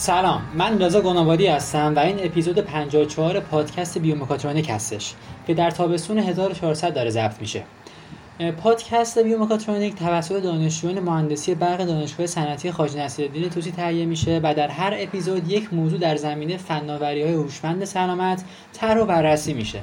سلام 0.00 0.42
من 0.54 0.82
رضا 0.82 1.00
گنابادی 1.00 1.46
هستم 1.46 1.92
و 1.96 1.98
این 1.98 2.16
اپیزود 2.26 2.58
54 2.58 3.40
پادکست 3.40 3.98
بیومکاترونیک 3.98 4.70
هستش 4.70 5.14
که 5.46 5.54
در 5.54 5.70
تابستون 5.70 6.18
1400 6.18 6.94
داره 6.94 7.10
ضبط 7.10 7.40
میشه. 7.40 7.62
پادکست 8.62 9.18
بیومکاترونیک 9.18 9.94
توسط 9.94 10.42
دانشجویان 10.42 11.00
مهندسی 11.00 11.54
برق 11.54 11.84
دانشگاه 11.84 12.26
صنعتی 12.26 12.72
خواجه 12.72 13.00
نصیرالدین 13.00 13.48
توسی 13.48 13.72
تهیه 13.72 14.06
میشه 14.06 14.40
و 14.42 14.54
در 14.54 14.68
هر 14.68 14.94
اپیزود 14.98 15.50
یک 15.50 15.74
موضوع 15.74 15.98
در 15.98 16.16
زمینه 16.16 16.56
فناوری 16.56 17.22
های 17.22 17.32
هوشمند 17.32 17.84
سلامت 17.84 18.44
طرح 18.72 19.00
و 19.00 19.04
بررسی 19.04 19.54
میشه. 19.54 19.80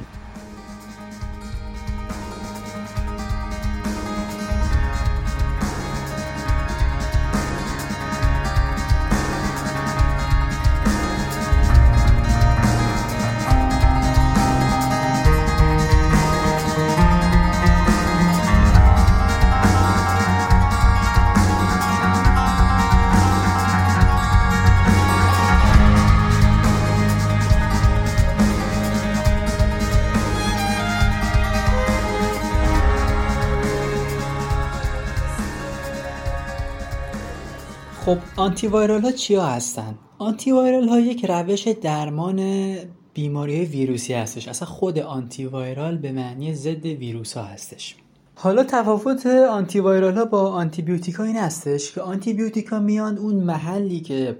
خب 38.07 38.17
آنتی 38.35 38.67
وایرال 38.67 39.01
ها 39.01 39.11
چیا 39.11 39.45
هستن؟ 39.45 39.95
آنتی 40.19 40.51
وایرال 40.51 40.87
ها 40.87 40.99
یک 40.99 41.25
روش 41.25 41.67
درمان 41.67 42.75
بیماری 43.13 43.65
ویروسی 43.65 44.13
هستش. 44.13 44.47
اصلا 44.47 44.67
خود 44.67 44.99
آنتی 44.99 45.45
وایرال 45.45 45.97
به 45.97 46.11
معنی 46.11 46.53
ضد 46.53 46.85
ویروس 46.85 47.37
ها 47.37 47.43
هستش. 47.43 47.95
حالا 48.35 48.63
تفاوت 48.63 49.25
آنتی 49.25 49.79
وایرال 49.79 50.17
ها 50.17 50.25
با 50.25 50.51
آنتی 50.51 50.81
بیوتیکا 50.81 51.23
این 51.23 51.37
هستش 51.37 51.91
که 51.91 52.01
آنتی 52.01 52.33
بیوتیکا 52.33 52.79
میان 52.79 53.17
اون 53.17 53.35
محلی 53.35 53.99
که 53.99 54.37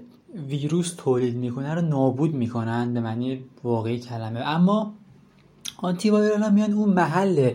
ویروس 0.48 0.94
تولید 0.96 1.36
می‌کنه 1.36 1.74
رو 1.74 1.80
نابود 1.80 2.34
می‌کنن 2.34 2.94
به 2.94 3.00
معنی 3.00 3.44
واقعی 3.64 3.98
کلمه. 3.98 4.40
اما 4.40 4.94
آنتی 5.76 6.10
وایرال 6.10 6.42
ها 6.42 6.50
میان 6.50 6.72
اون 6.72 6.88
محل 6.88 7.50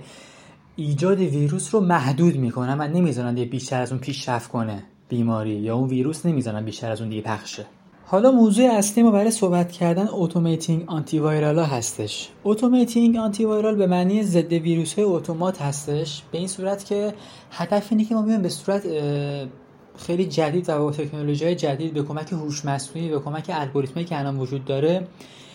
ایجاد 0.75 1.19
ویروس 1.19 1.75
رو 1.75 1.81
محدود 1.81 2.35
می‌کنن 2.35 2.77
و 2.81 2.87
نمی‌ذارن 2.87 3.35
بیشتر 3.35 3.81
از 3.81 3.91
اون 3.91 4.01
پیشرفت 4.01 4.51
کنه. 4.51 4.83
بیماری 5.13 5.51
یا 5.51 5.75
اون 5.75 5.89
ویروس 5.89 6.25
نمی‌زنن 6.25 6.65
بیشتر 6.65 6.91
از 6.91 7.01
اون 7.01 7.09
دیگه 7.09 7.21
پخشه. 7.21 7.65
حالا 8.05 8.31
موضوع 8.31 8.65
اصلی 8.65 9.03
ما 9.03 9.11
برای 9.11 9.31
صحبت 9.31 9.71
کردن 9.71 10.07
automating 10.11 10.83
antiviral 10.87 11.59
هستش. 11.59 12.29
automating 12.43 13.17
antiviral 13.17 13.75
به 13.75 13.87
معنی 13.87 14.23
ضد 14.23 14.53
ویروس 14.53 14.93
های 14.93 15.03
اتومات 15.03 15.61
هستش. 15.61 16.21
به 16.31 16.37
این 16.37 16.47
صورت 16.47 16.85
که 16.85 17.13
هدف 17.51 17.87
اینه 17.91 18.05
که 18.05 18.15
ما 18.15 18.21
بیایم 18.21 18.41
به 18.41 18.49
صورت 18.49 18.83
خیلی 19.97 20.25
جدید 20.25 20.69
و 20.69 20.79
با 20.79 20.91
تکنولوژی 20.91 21.55
جدید 21.55 21.93
به 21.93 22.03
کمک 22.03 22.33
هوش 22.33 22.65
مصنوعی 22.65 23.09
به 23.09 23.19
کمک 23.19 23.51
الگوریتمی 23.53 24.05
که 24.05 24.19
الان 24.19 24.39
وجود 24.39 24.65
داره 24.65 25.07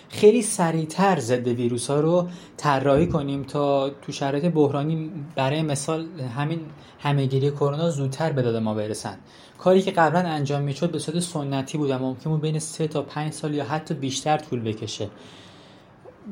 خیلی 0.09 0.43
سریعتر 0.43 1.19
ضد 1.19 1.49
ویروس 1.49 1.91
ها 1.91 2.01
رو 2.01 2.29
طراحی 2.57 3.07
کنیم 3.07 3.43
تا 3.43 3.91
تو 3.91 4.13
شرایط 4.13 4.45
بحرانی 4.45 5.11
برای 5.37 5.63
مثال 5.63 6.07
همین 6.37 6.61
همهگیری 6.99 7.51
کرونا 7.51 7.91
زودتر 7.91 8.33
به 8.33 8.43
داد 8.43 8.57
ما 8.57 8.75
برسن. 8.75 9.17
کاری 9.59 9.83
که 9.83 9.91
قبلا 9.91 10.21
انجام 10.21 10.63
می‌شد 10.63 10.91
به 10.91 10.99
صورت 10.99 11.19
سنتی 11.19 11.79
بود 11.79 11.91
و 11.91 11.99
ممکن 11.99 12.31
بود 12.31 12.41
بین 12.41 12.59
3 12.59 12.89
تا 12.89 13.03
5 13.03 13.33
سال 13.33 13.55
یا 13.55 13.65
حتی 13.65 13.95
بیشتر 13.95 14.39
طول 14.39 14.61
بکشه. 14.61 15.09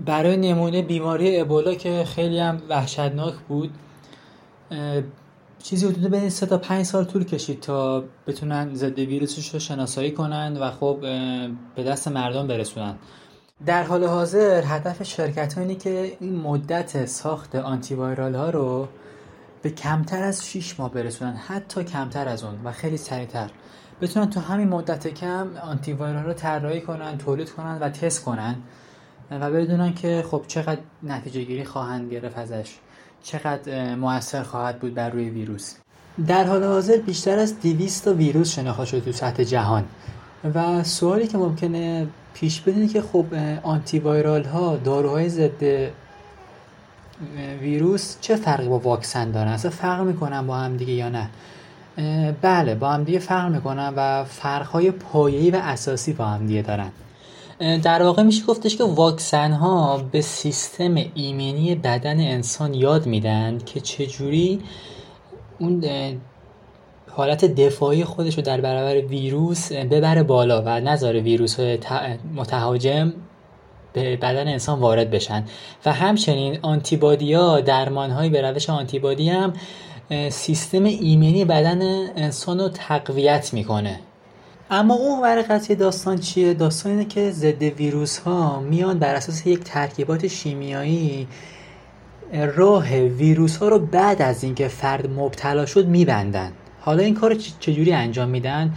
برای 0.07 0.37
نمونه 0.37 0.83
بیماری 0.83 1.41
ابولا 1.41 1.75
که 1.75 2.05
خیلی 2.05 2.39
هم 2.39 2.63
وحشتناک 2.69 3.35
بود 3.49 3.71
چیزی 5.63 5.87
حدود 5.87 6.11
بین 6.11 6.29
3 6.29 6.47
تا 6.47 6.59
5 6.59 6.85
سال 6.85 7.05
طول 7.05 7.25
کشید 7.25 7.61
تا 7.61 8.05
بتونن 8.27 8.75
ضد 8.75 8.99
ویروسش 8.99 9.49
رو 9.49 9.59
شناسایی 9.59 10.11
کنن 10.11 10.57
و 10.61 10.71
خب 10.71 10.99
به 11.77 11.83
دست 11.85 12.09
مردم 12.09 12.47
برسونن. 12.47 12.95
در 13.65 13.83
حال 13.83 14.05
حاضر 14.05 14.63
هدف 14.67 15.03
شرکت 15.03 15.59
اینه 15.59 15.75
که 15.75 16.17
این 16.21 16.37
مدت 16.37 17.07
ساخت 17.07 17.55
آنتی 17.55 17.95
وایرال 17.95 18.35
ها 18.35 18.51
رو 18.51 18.89
به 19.63 19.71
کمتر 19.71 20.23
از 20.23 20.47
6 20.47 20.81
ماه 20.81 20.93
برسونن 20.93 21.37
حتی 21.37 21.85
کمتر 21.85 22.29
از 22.29 22.45
اون 22.45 22.55
و 22.65 22.73
خیلی 22.73 22.97
سریعتر. 22.97 23.51
بتونن 24.01 24.31
تو 24.31 24.41
همین 24.41 24.69
مدت 24.69 25.09
کم 25.09 25.57
آنتی 25.63 25.93
وایرال 25.93 26.25
رو 26.25 26.33
طراحی 26.33 26.81
کنن 26.81 27.19
تولید 27.19 27.51
کنن 27.51 27.79
و 27.79 27.89
تست 27.89 28.25
کنن 28.25 28.57
و 29.31 29.51
بدونن 29.51 29.95
که 29.95 30.25
خب 30.31 30.45
چقدر 30.49 30.81
نتیجه 31.03 31.43
گیری 31.43 31.65
خواهند 31.65 32.13
گرفت 32.13 32.39
ازش 32.39 32.75
چقدر 33.23 33.95
موثر 33.95 34.43
خواهد 34.43 34.79
بود 34.79 34.95
بر 34.95 35.11
روی 35.11 35.31
ویروس. 35.31 35.75
در 36.27 36.45
حال 36.45 36.65
حاضر 36.65 36.97
بیشتر 36.97 37.39
از 37.39 37.61
200 37.61 38.05
تا 38.05 38.15
ویروس 38.15 38.51
شناخته 38.51 38.85
شده 38.85 39.01
تو 39.01 39.13
سطح 39.13 39.45
جهان. 39.45 39.85
و 40.55 40.85
سوالی 40.85 41.27
که 41.27 41.39
ممکنه 41.39 42.07
پیش 42.35 42.61
بدینه 42.61 42.89
که 42.89 43.03
خب 43.03 43.25
آنتی 43.63 43.99
وایرال 43.99 44.45
ها 44.45 44.77
داروهای 44.77 45.29
ضد 45.29 45.91
ویروس 47.61 48.17
چه 48.21 48.37
فرقی 48.37 48.69
با 48.69 48.79
واکسن 48.79 49.31
دارن؟ 49.31 49.49
اصلا 49.49 49.71
فرق 49.71 50.01
می‌کنن 50.01 50.47
با 50.47 50.57
هم 50.57 50.77
دیگه 50.77 50.93
یا 50.93 51.09
نه؟ 51.09 51.31
بله 52.43 52.75
با 52.75 52.89
هم 52.89 53.05
دیگه 53.05 53.19
فرق 53.19 53.53
می‌کنن 53.53 53.93
و 53.97 54.25
فرقهای 54.25 54.91
پایه‌ای 54.91 55.51
و 55.51 55.57
اساسی 55.57 56.13
با 56.13 56.25
هم 56.25 56.47
دیگه 56.47 56.63
دارن. 56.63 56.91
در 57.83 58.03
واقع 58.03 58.23
میشه 58.23 58.45
گفتش 58.47 58.77
که 58.77 58.85
واکسن 58.85 59.53
ها 59.53 60.05
به 60.13 60.21
سیستم 60.21 60.95
ایمنی 61.15 61.75
بدن 61.75 62.21
انسان 62.21 62.75
یاد 62.75 63.07
میدن 63.07 63.59
که 63.67 63.81
چجوری 63.81 64.63
اون 65.59 65.85
حالت 67.17 67.45
دفاعی 67.45 68.05
خودش 68.05 68.37
رو 68.37 68.43
در 68.43 68.61
برابر 68.61 69.07
ویروس 69.07 69.73
ببره 69.73 70.23
بالا 70.23 70.63
و 70.63 70.81
نذاره 70.81 71.21
ویروس 71.21 71.61
متهاجم 72.35 73.13
به 73.93 74.17
بدن 74.17 74.49
انسان 74.49 74.81
وارد 74.81 75.11
بشن. 75.11 75.45
و 75.87 75.93
همچنین 75.93 76.59
آنتیبادی 76.63 77.33
ها 77.33 77.61
درمان 77.61 78.11
های 78.11 78.29
به 78.29 78.43
روش 78.43 78.71
آنتیبادی 78.71 79.31
هم 79.31 79.53
سیستم 80.31 80.85
ایمنی 80.85 81.45
بدن 81.45 81.83
انسان 82.17 82.61
رو 82.61 82.69
تقویت 82.69 83.55
می‌کنه. 83.55 84.01
اما 84.71 84.95
اون 84.95 85.23
ور 85.23 85.43
قضیه 85.43 85.77
داستان 85.77 86.19
چیه؟ 86.19 86.55
داستان 86.55 86.93
اینه 86.93 87.05
که 87.05 87.31
ضد 87.31 87.63
ویروس 87.63 88.19
ها 88.19 88.61
میان 88.61 88.99
بر 88.99 89.15
اساس 89.15 89.47
یک 89.47 89.61
ترکیبات 89.65 90.27
شیمیایی 90.27 91.29
راه 92.57 92.95
ویروس 92.95 93.57
ها 93.57 93.69
رو 93.69 93.79
بعد 93.79 94.23
از 94.23 94.45
اینکه 94.45 94.69
فرد 94.69 95.11
مبتلا 95.11 95.67
شد 95.67 95.87
میبندن. 95.87 96.53
حالا 96.87 97.03
این 97.03 97.15
کار 97.15 97.35
چجوری 97.61 97.93
انجام 97.93 98.29
میدن؟ 98.29 98.75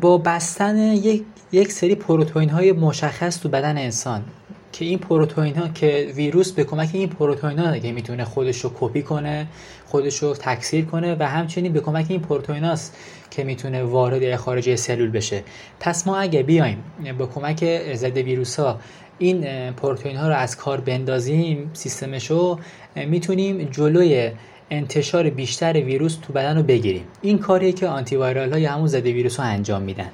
با 0.00 0.18
بستن 0.18 0.76
یک, 0.78 1.22
یک 1.52 1.72
سری 1.72 1.94
پروتئین 1.94 2.48
های 2.48 2.72
مشخص 2.72 3.40
تو 3.40 3.48
بدن 3.48 3.78
انسان 3.78 4.24
که 4.72 4.84
این 4.84 4.98
پروتئین 4.98 5.54
ها 5.54 5.68
که 5.68 6.12
ویروس 6.16 6.52
به 6.52 6.64
کمک 6.64 6.90
این 6.92 7.08
پروتئین 7.08 7.58
ها 7.58 7.78
که 7.78 7.92
می‌تونه 7.92 8.24
خودش 8.24 8.60
رو 8.60 8.70
کپی 8.80 9.02
کنه 9.02 9.46
خودش 9.86 10.22
رو 10.22 10.34
تکثیر 10.34 10.84
کنه 10.84 11.16
و 11.20 11.22
همچنین 11.22 11.72
به 11.72 11.80
کمک 11.80 12.06
این 12.08 12.20
پروتئین 12.20 12.64
هاست 12.64 12.96
که 13.30 13.44
می‌تونه 13.44 13.82
وارد 13.82 14.36
خارج 14.36 14.74
سلول 14.74 15.10
بشه. 15.10 15.42
پس 15.80 16.06
ما 16.06 16.18
اگه 16.18 16.42
بیایم 16.42 16.78
با 17.18 17.26
کمک 17.26 17.64
ضد 17.94 18.16
ویروس 18.16 18.60
ها 18.60 18.80
این 19.18 19.70
پروتئین 19.72 20.16
ها 20.16 20.28
رو 20.28 20.34
از 20.34 20.56
کار 20.56 20.80
بندازیم 20.80 21.70
سیستمشو 21.72 22.58
می‌تونیم 22.96 23.64
جلوی 23.64 24.30
انتشار 24.70 25.30
بیشتر 25.30 25.72
ویروس 25.72 26.14
تو 26.14 26.32
بدن 26.32 26.56
رو 26.56 26.62
بگیریم. 26.62 27.04
این 27.22 27.38
کاریه 27.38 27.72
که 27.72 27.88
آنتی 27.88 28.16
وایرال 28.16 28.52
ها 28.52 28.58
یا 28.58 28.72
همون 28.72 28.86
ضد 28.86 29.06
ویروس 29.06 29.36
ها 29.36 29.46
انجام 29.46 29.82
میدن. 29.82 30.08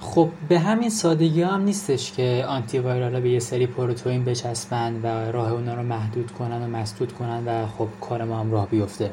خب 0.00 0.28
به 0.48 0.58
همین 0.58 0.90
سادگی 0.90 1.42
هم 1.42 1.62
نیستش 1.62 2.12
که 2.12 2.44
آنتی 2.48 2.78
وایرال 2.78 3.14
ها 3.14 3.20
به 3.20 3.30
یه 3.30 3.38
سری 3.38 3.66
پروتئین 3.66 4.24
بچسبن 4.24 5.00
و 5.02 5.32
راه 5.32 5.52
اونا 5.52 5.74
رو 5.74 5.82
محدود 5.82 6.30
کنن 6.30 6.62
و 6.62 6.66
مسدود 6.66 7.12
کنن 7.12 7.42
و 7.46 7.66
خب 7.66 7.88
کار 8.00 8.24
ما 8.24 8.40
هم 8.40 8.52
راه 8.52 8.68
بیفته. 8.68 9.10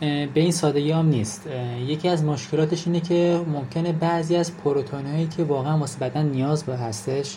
به 0.00 0.30
این 0.34 0.52
سادگی 0.52 0.90
هم 0.90 1.06
نیست. 1.06 1.48
یکی 1.86 2.08
از 2.08 2.24
مشکلاتش 2.24 2.86
اینه 2.86 3.00
که 3.00 3.40
ممکنه 3.52 3.92
بعضی 3.92 4.36
از 4.36 4.56
پروتئین 4.56 5.06
هایی 5.06 5.26
که 5.26 5.44
واقعا 5.44 5.78
واسه 5.78 5.98
بدن 5.98 6.26
نیاز 6.26 6.64
به 6.64 6.76
هستش 6.76 7.36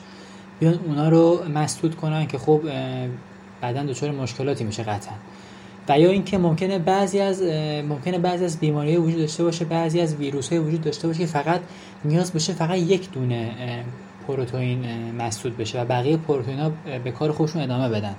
بیان 0.59 0.79
اونا 0.85 1.09
رو 1.09 1.43
مسدود 1.55 1.95
کنن 1.95 2.27
که 2.27 2.37
خب 2.37 2.61
بدن 3.61 3.85
دچار 3.85 4.11
مشکلاتی 4.11 4.63
میشه 4.63 4.83
قطعا. 4.83 5.13
و 5.89 5.99
یا 5.99 6.09
اینکه 6.09 6.37
ممکنه 6.37 6.79
بعضی 6.79 7.19
از 7.19 7.41
ممکنه 7.89 8.19
بعضی 8.19 8.45
از 8.45 8.59
بیماری 8.59 8.97
وجود 8.97 9.19
داشته 9.19 9.43
باشه 9.43 9.65
بعضی 9.65 10.01
از 10.01 10.15
ویروس 10.15 10.49
های 10.49 10.59
وجود 10.59 10.81
داشته 10.81 11.07
باشه 11.07 11.19
که 11.19 11.25
فقط 11.25 11.61
نیاز 12.05 12.33
بشه 12.33 12.53
فقط 12.53 12.77
یک 12.77 13.11
دونه 13.11 13.51
پروتئین 14.27 14.85
مسدود 15.19 15.57
بشه 15.57 15.81
و 15.81 15.85
بقیه 15.85 16.17
پروتئین 16.17 16.59
ها 16.59 16.71
به 17.03 17.11
کار 17.11 17.31
خودشون 17.31 17.61
ادامه 17.61 17.89
بدن. 17.89 18.15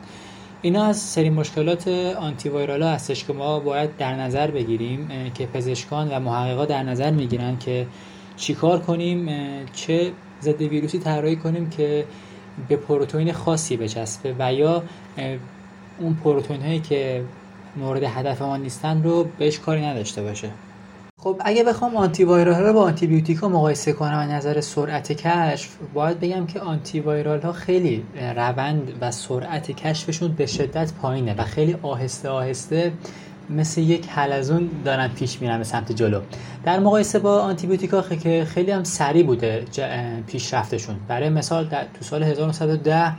اینا 0.63 0.85
از 0.85 0.99
سری 0.99 1.31
مشکلات 1.31 1.89
آنتی 2.19 2.49
وایرال 2.49 2.83
ها 2.83 2.89
هستش 2.89 3.25
که 3.25 3.33
ما 3.33 3.61
باید 3.61 3.97
در 3.97 4.15
نظر 4.15 4.51
بگیریم 4.51 5.09
که 5.35 5.47
پزشکان 5.47 6.09
و 6.09 6.21
محققا 6.21 6.65
در 6.65 6.83
نظر 6.83 7.11
می‌گیرن 7.11 7.59
که 7.59 7.87
چیکار 8.37 8.79
کنیم 8.79 9.29
چه 9.73 10.13
ضد 10.43 10.63
ویروسی 10.63 10.99
طراحی 10.99 11.37
کنیم 11.37 11.71
که 11.71 12.05
به 12.69 12.77
پروتئین 12.77 13.33
خاصی 13.33 13.77
بچسبه 13.77 14.35
و 14.39 14.55
یا 14.55 14.83
اون 15.99 16.15
پروتئین 16.25 16.63
هایی 16.63 16.81
که 16.81 17.23
مورد 17.79 18.03
هدف 18.03 18.43
ما 18.43 18.57
نیستن 18.57 19.03
رو 19.03 19.27
بهش 19.39 19.59
کاری 19.59 19.87
نداشته 19.87 20.23
باشه. 20.23 20.51
خب 21.21 21.41
اگه 21.45 21.65
بخوام 21.65 21.97
آنتی 21.97 22.25
وایرال 22.25 22.63
رو 22.63 22.73
با 22.73 22.83
آنتی 22.83 23.07
بیوتیک 23.07 23.45
مقایسه 23.45 23.93
کنم 23.93 24.19
از 24.19 24.31
نظر 24.31 24.61
سرعت 24.61 25.13
کشف 25.13 25.77
باید 25.95 26.21
بگم 26.21 26.47
که 26.47 26.61
آنتی 26.61 27.01
وایرال 27.01 27.41
ها 27.41 27.53
خیلی 27.53 28.05
روند 28.37 28.93
و 29.01 29.11
سرعت 29.11 29.71
کشفشون 29.71 30.33
به 30.33 30.47
شدت 30.47 30.93
پایینه 30.93 31.35
و 31.35 31.45
خیلی 31.45 31.77
آهسته 31.83 32.29
آهسته 32.29 32.93
مثل 33.51 33.81
یک 33.81 34.09
حلزون 34.09 34.71
دارن 34.85 35.09
پیش 35.09 35.41
میرن 35.41 35.59
به 35.59 35.65
سمت 35.65 35.93
جلو. 35.93 36.21
در 36.65 36.79
مقایسه 36.79 37.19
با 37.19 37.41
آنتی 37.41 37.67
بیوتیکا 37.67 38.03
که 38.03 38.45
خیلی 38.49 38.71
هم 38.71 38.85
سریع 38.85 39.27
بوده 39.27 39.65
پیشرفتشون. 40.27 40.97
برای 41.09 41.29
مثال 41.29 41.69
در 41.69 41.83
تو 41.83 42.05
سال 42.05 42.23
1910 42.23 43.13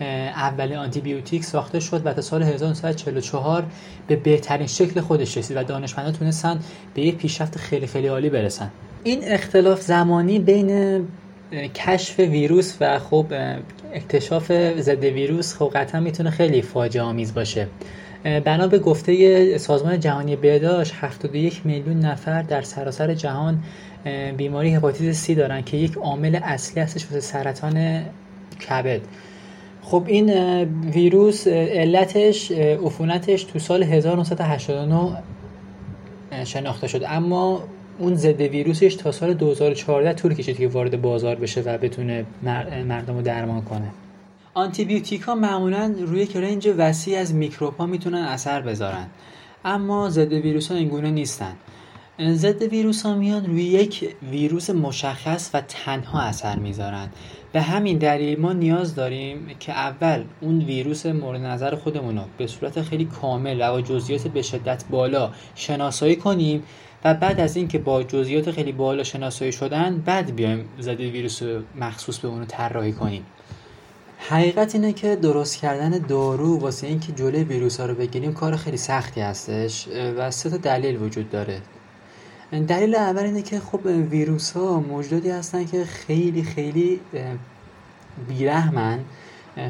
اولین 0.00 0.76
آنتی 0.76 1.00
بیوتیک 1.00 1.44
ساخته 1.44 1.80
شد 1.80 2.06
و 2.06 2.12
تا 2.12 2.20
سال 2.20 2.42
1944 2.42 3.64
به 4.06 4.16
بهترین 4.16 4.66
شکل 4.66 5.00
خودش 5.00 5.36
رسید 5.36 5.56
و 5.56 5.62
دانشمندان 5.62 6.12
تونستن 6.12 6.60
به 6.94 7.02
یک 7.02 7.16
پیشرفت 7.16 7.58
خیلی 7.58 7.86
خیلی 7.86 8.06
عالی 8.06 8.30
برسن. 8.30 8.70
این 9.04 9.20
اختلاف 9.24 9.80
زمانی 9.80 10.38
بین 10.38 11.00
کشف 11.74 12.18
ویروس 12.18 12.76
و 12.80 12.98
خب 12.98 13.26
اکتشاف 13.92 14.52
ضد 14.78 15.04
ویروس 15.04 15.56
خب 15.56 15.70
قطعا 15.74 16.00
می‌تونه 16.00 16.30
خیلی 16.30 16.62
فاجعه 16.62 17.02
آمیز 17.02 17.34
باشه. 17.34 17.68
بنا 18.24 18.66
به 18.66 18.78
گفته 18.78 19.58
سازمان 19.58 20.00
جهانی 20.00 20.36
بهداشت 20.36 20.94
71 21.00 21.60
میلیون 21.64 22.00
نفر 22.00 22.42
در 22.42 22.62
سراسر 22.62 23.14
جهان 23.14 23.62
بیماری 24.36 24.74
هپاتیت 24.74 25.12
سی 25.12 25.34
دارن 25.34 25.62
که 25.62 25.76
یک 25.76 25.96
عامل 25.96 26.40
اصلی 26.42 26.82
هستش 26.82 27.04
واسه 27.04 27.20
سرطان 27.20 28.02
کبد. 28.68 29.00
خب 29.84 30.04
این 30.06 30.30
ویروس 30.90 31.46
علتش 31.46 32.50
عفونتش 32.50 33.44
تو 33.44 33.58
سال 33.58 33.82
1989 33.82 35.22
شناخته 36.44 36.86
شد. 36.86 37.02
اما 37.06 37.62
اون 37.98 38.14
ضد 38.14 38.40
ویروسش 38.40 38.94
تا 38.94 39.12
سال 39.12 39.34
2014 39.34 40.12
طول 40.12 40.34
کشید 40.34 40.56
که 40.56 40.68
وارد 40.68 41.02
بازار 41.02 41.36
بشه 41.36 41.60
و 41.60 41.78
بتونه 41.78 42.26
مردم 42.88 43.16
رو 43.16 43.22
درمان 43.22 43.62
کنه. 43.62 43.90
آنتی 44.54 44.84
بیوتیک 44.84 45.20
ها 45.20 45.34
معمولا 45.34 45.94
روی 45.98 46.20
یک 46.20 46.36
رنج 46.36 46.68
وسیع 46.78 47.18
از 47.18 47.34
میکروب 47.34 47.76
ها 47.76 47.86
می‌تونن 47.86 48.18
اثر 48.18 48.60
بذارن. 48.60 49.06
اما 49.64 50.10
ضد 50.10 50.32
ویروس 50.32 50.70
ها 50.70 50.76
اینگونه 50.76 51.10
نیستن. 51.10 51.52
ضد 52.20 52.62
ویروس 52.62 53.02
ها 53.02 53.14
میان 53.14 53.46
روی 53.46 53.62
یک 53.62 54.14
ویروس 54.30 54.70
مشخص 54.70 55.50
و 55.54 55.60
تنها 55.60 56.20
اثر 56.20 56.56
می‌ذارن. 56.56 57.08
به 57.54 57.62
همین 57.62 57.98
دلیل 57.98 58.40
ما 58.40 58.52
نیاز 58.52 58.94
داریم 58.94 59.46
که 59.60 59.72
اول 59.72 60.24
اون 60.40 60.58
ویروس 60.58 61.06
مورد 61.06 61.40
نظر 61.40 61.74
خودمون 61.74 62.16
رو 62.18 62.24
به 62.38 62.46
صورت 62.46 62.82
خیلی 62.82 63.04
کامل 63.04 63.74
و 63.74 63.80
جزئیات 63.80 64.28
به 64.28 64.42
شدت 64.42 64.84
بالا 64.90 65.30
شناسایی 65.54 66.16
کنیم 66.16 66.62
و 67.04 67.14
بعد 67.14 67.40
از 67.40 67.56
اینکه 67.56 67.78
با 67.78 68.02
جزئیات 68.02 68.50
خیلی 68.50 68.72
بالا 68.72 69.02
شناسایی 69.02 69.52
شدن 69.52 70.02
بعد 70.06 70.36
بیایم 70.36 70.68
ضد 70.80 71.00
ویروس 71.00 71.42
مخصوص 71.76 72.18
به 72.18 72.28
اون 72.28 72.46
طراحی 72.46 72.92
کنیم. 72.92 73.26
حقیقت 74.18 74.74
اینه 74.74 74.92
که 74.92 75.16
درست 75.16 75.56
کردن 75.56 75.90
دارو 75.90 76.58
واسه 76.58 76.86
اینکه 76.86 77.12
جلوی 77.12 77.44
ویروس 77.44 77.80
ها 77.80 77.86
رو 77.86 77.94
بگیریم 77.94 78.32
کار 78.32 78.56
خیلی 78.56 78.76
سختی 78.76 79.20
هستش 79.20 79.88
و 80.16 80.30
سه 80.30 80.50
تا 80.50 80.56
دلیل 80.56 81.02
وجود 81.02 81.30
داره. 81.30 81.60
دلیل 82.52 82.94
اول 82.94 83.22
اینه 83.22 83.42
که 83.42 83.60
خب 83.60 83.80
ویروس 84.10 84.52
ها 84.52 84.80
موجوداتی 84.80 85.30
هستن 85.30 85.64
که 85.64 85.84
خیلی 85.84 86.42
خیلی 86.42 87.00
بیرحمن 88.28 88.98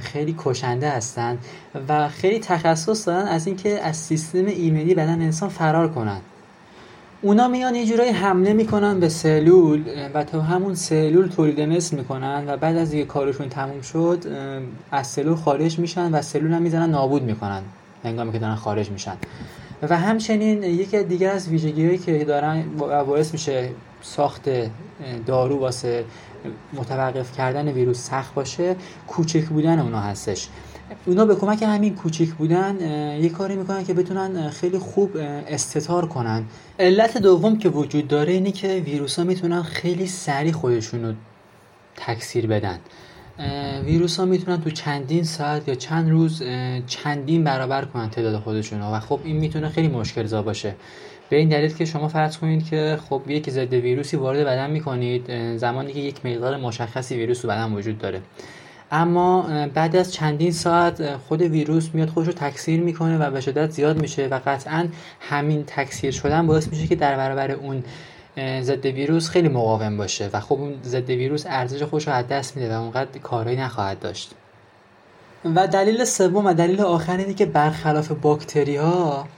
خیلی 0.01 0.35
کشنده 0.39 0.91
هستن 0.91 1.39
و 1.89 2.09
خیلی 2.09 2.39
تخصص 2.39 3.09
دارن 3.09 3.27
از 3.27 3.47
اینکه 3.47 3.81
از 3.81 3.97
سیستم 3.97 4.47
ایمنی 4.47 4.95
بدن 4.95 5.23
انسان 5.23 5.49
فرار 5.49 5.89
کنن. 5.89 6.21
اونا 7.23 7.49
میان 7.49 7.75
یه 7.75 7.87
جورایی 7.87 8.11
حمله 8.11 8.53
می‌کنن 8.53 9.01
به 9.01 9.09
سلول 9.09 9.83
و 10.15 10.25
تا 10.25 10.41
همون 10.41 10.75
سلول 10.75 11.29
تولید 11.29 11.61
مثل 11.61 11.97
می‌کنن 11.97 12.45
و 12.49 12.57
بعد 12.57 12.77
از 12.77 12.93
اینکه 12.93 13.09
کارشون 13.09 13.49
تموم 13.49 13.81
شد 13.81 14.25
از 14.91 15.07
سلول 15.07 15.35
خارج 15.35 15.79
میشن 15.79 16.15
و 16.15 16.23
سلول 16.23 16.53
هم 16.53 16.63
می‌زنن 16.63 16.91
نابود 16.91 17.23
می‌کنن. 17.23 17.63
هنگامی 18.05 18.33
که 18.33 18.39
دارن 18.39 18.55
خارج 18.55 18.91
میشن. 18.91 19.17
و 19.83 19.97
همچنین 19.97 20.63
یکی 20.63 21.03
دیگر 21.03 21.31
از 21.31 21.49
ویژگی 21.49 21.99
که 21.99 22.25
دارن 22.25 22.63
باعث 22.79 23.33
میشه 23.33 23.71
ساخت 24.03 24.49
دارو 25.27 25.59
واسه 25.59 26.05
متوقف 26.73 27.37
کردن 27.37 27.69
ویروس 27.69 28.11
سخت 28.11 28.35
باشه 28.35 28.77
کوچک 29.07 29.45
بودن 29.45 29.79
اونا 29.79 30.01
هستش. 30.01 30.49
اونا 31.07 31.25
به 31.25 31.35
کمک 31.35 31.63
همین 31.63 31.95
کوچیک 31.95 32.35
بودن 32.35 32.77
یه 33.21 33.29
کاری 33.29 33.57
می‌کنن 33.57 33.85
که 33.85 33.95
بتونن 33.95 34.51
خیلی 34.51 34.79
خوب 34.79 35.11
استتار 35.49 36.07
کنن. 36.07 36.45
علت 36.79 37.19
دوم 37.19 37.59
که 37.59 37.69
وجود 37.69 38.09
داره 38.09 38.33
اینه 38.33 38.53
که 38.53 38.83
ویروس 38.87 39.19
ها 39.19 39.25
می‌تونن 39.25 39.63
خیلی 39.63 40.07
سریع 40.07 40.53
خودشون 40.53 41.05
رو 41.05 41.13
تکثیر 41.97 42.47
بدن. 42.47 42.79
ویروس 43.85 44.21
ها 44.21 44.25
می‌تونن 44.25 44.61
تو 44.61 44.71
چندین 44.71 45.25
ساعت 45.25 45.69
یا 45.69 45.75
چند 45.75 46.11
روز 46.11 46.43
چندین 46.87 47.45
برابر 47.45 47.85
کنن 47.85 48.11
تعداد 48.11 48.41
خودشون 48.41 48.81
و 48.81 49.01
خب 49.01 49.21
این 49.25 49.37
می‌تونه 49.37 49.69
خیلی 49.69 49.89
مشکل 49.89 50.25
زا 50.25 50.43
باشه. 50.43 50.75
به 51.31 51.37
این 51.37 51.49
دلیل 51.49 51.75
که 51.75 51.85
شما 51.85 52.09
فرض 52.09 52.39
کنید 52.39 52.67
که 52.67 52.99
خب 53.09 53.23
یک 53.29 53.51
ضد 53.51 53.73
ویروسی 53.73 54.17
وارد 54.17 54.47
بدن 54.47 54.71
می‌کنید 54.71 55.57
زمانی 55.57 55.93
که 55.93 56.01
یک 56.01 56.27
مقدار 56.27 56.57
مشخصی 56.57 57.17
ویروس 57.17 57.41
تو 57.41 57.49
بدن 57.49 57.73
وجود 57.73 57.99
داره. 57.99 58.21
اما 58.93 59.43
بعد 59.75 59.97
از 59.97 60.13
چندین 60.13 60.53
ساعت 60.53 61.17
خود 61.17 61.43
ویروس 61.43 61.89
میاد 61.95 62.09
خودش 62.09 62.27
رو 62.27 62.33
تکثیر 62.33 62.81
می‌کنه 62.81 63.19
و 63.19 63.31
به 63.31 63.41
شدت 63.41 63.71
زیاد 63.71 64.01
میشه 64.01 64.27
و 64.27 64.41
قطعا 64.47 64.89
همین 65.21 65.65
تکثیر 65.67 66.11
شدن 66.11 66.47
باعث 66.47 66.69
میشه 66.69 66.87
که 66.87 66.97
در 66.97 67.17
برابر 67.17 67.51
اون 67.51 67.85
ضد 68.39 68.87
ویروس 68.87 69.29
خیلی 69.29 69.49
مقاوم 69.49 69.97
باشه 69.97 70.31
و 70.33 70.41
خب 70.41 70.53
اون 70.53 70.75
ضد 70.85 71.11
ویروس 71.11 71.47
ارزش 71.47 71.83
خودش 71.83 72.09
رو 72.09 72.15
از 72.15 72.29
دست 72.29 72.57
میده 72.57 72.77
و 72.77 72.81
اونقدر 72.81 73.19
کارایی 73.19 73.57
نخواهد 73.57 74.01
داشت. 74.01 74.31
و 75.55 75.67
دلیل 75.67 76.05
سوم 76.05 76.47
و 76.47 76.55
دلیل 76.55 76.81
آخر 76.81 77.17
اینه 77.17 77.35
که 77.35 77.47
برخلاف 77.47 78.13
باکتری 78.13 78.77
ها 78.77 79.29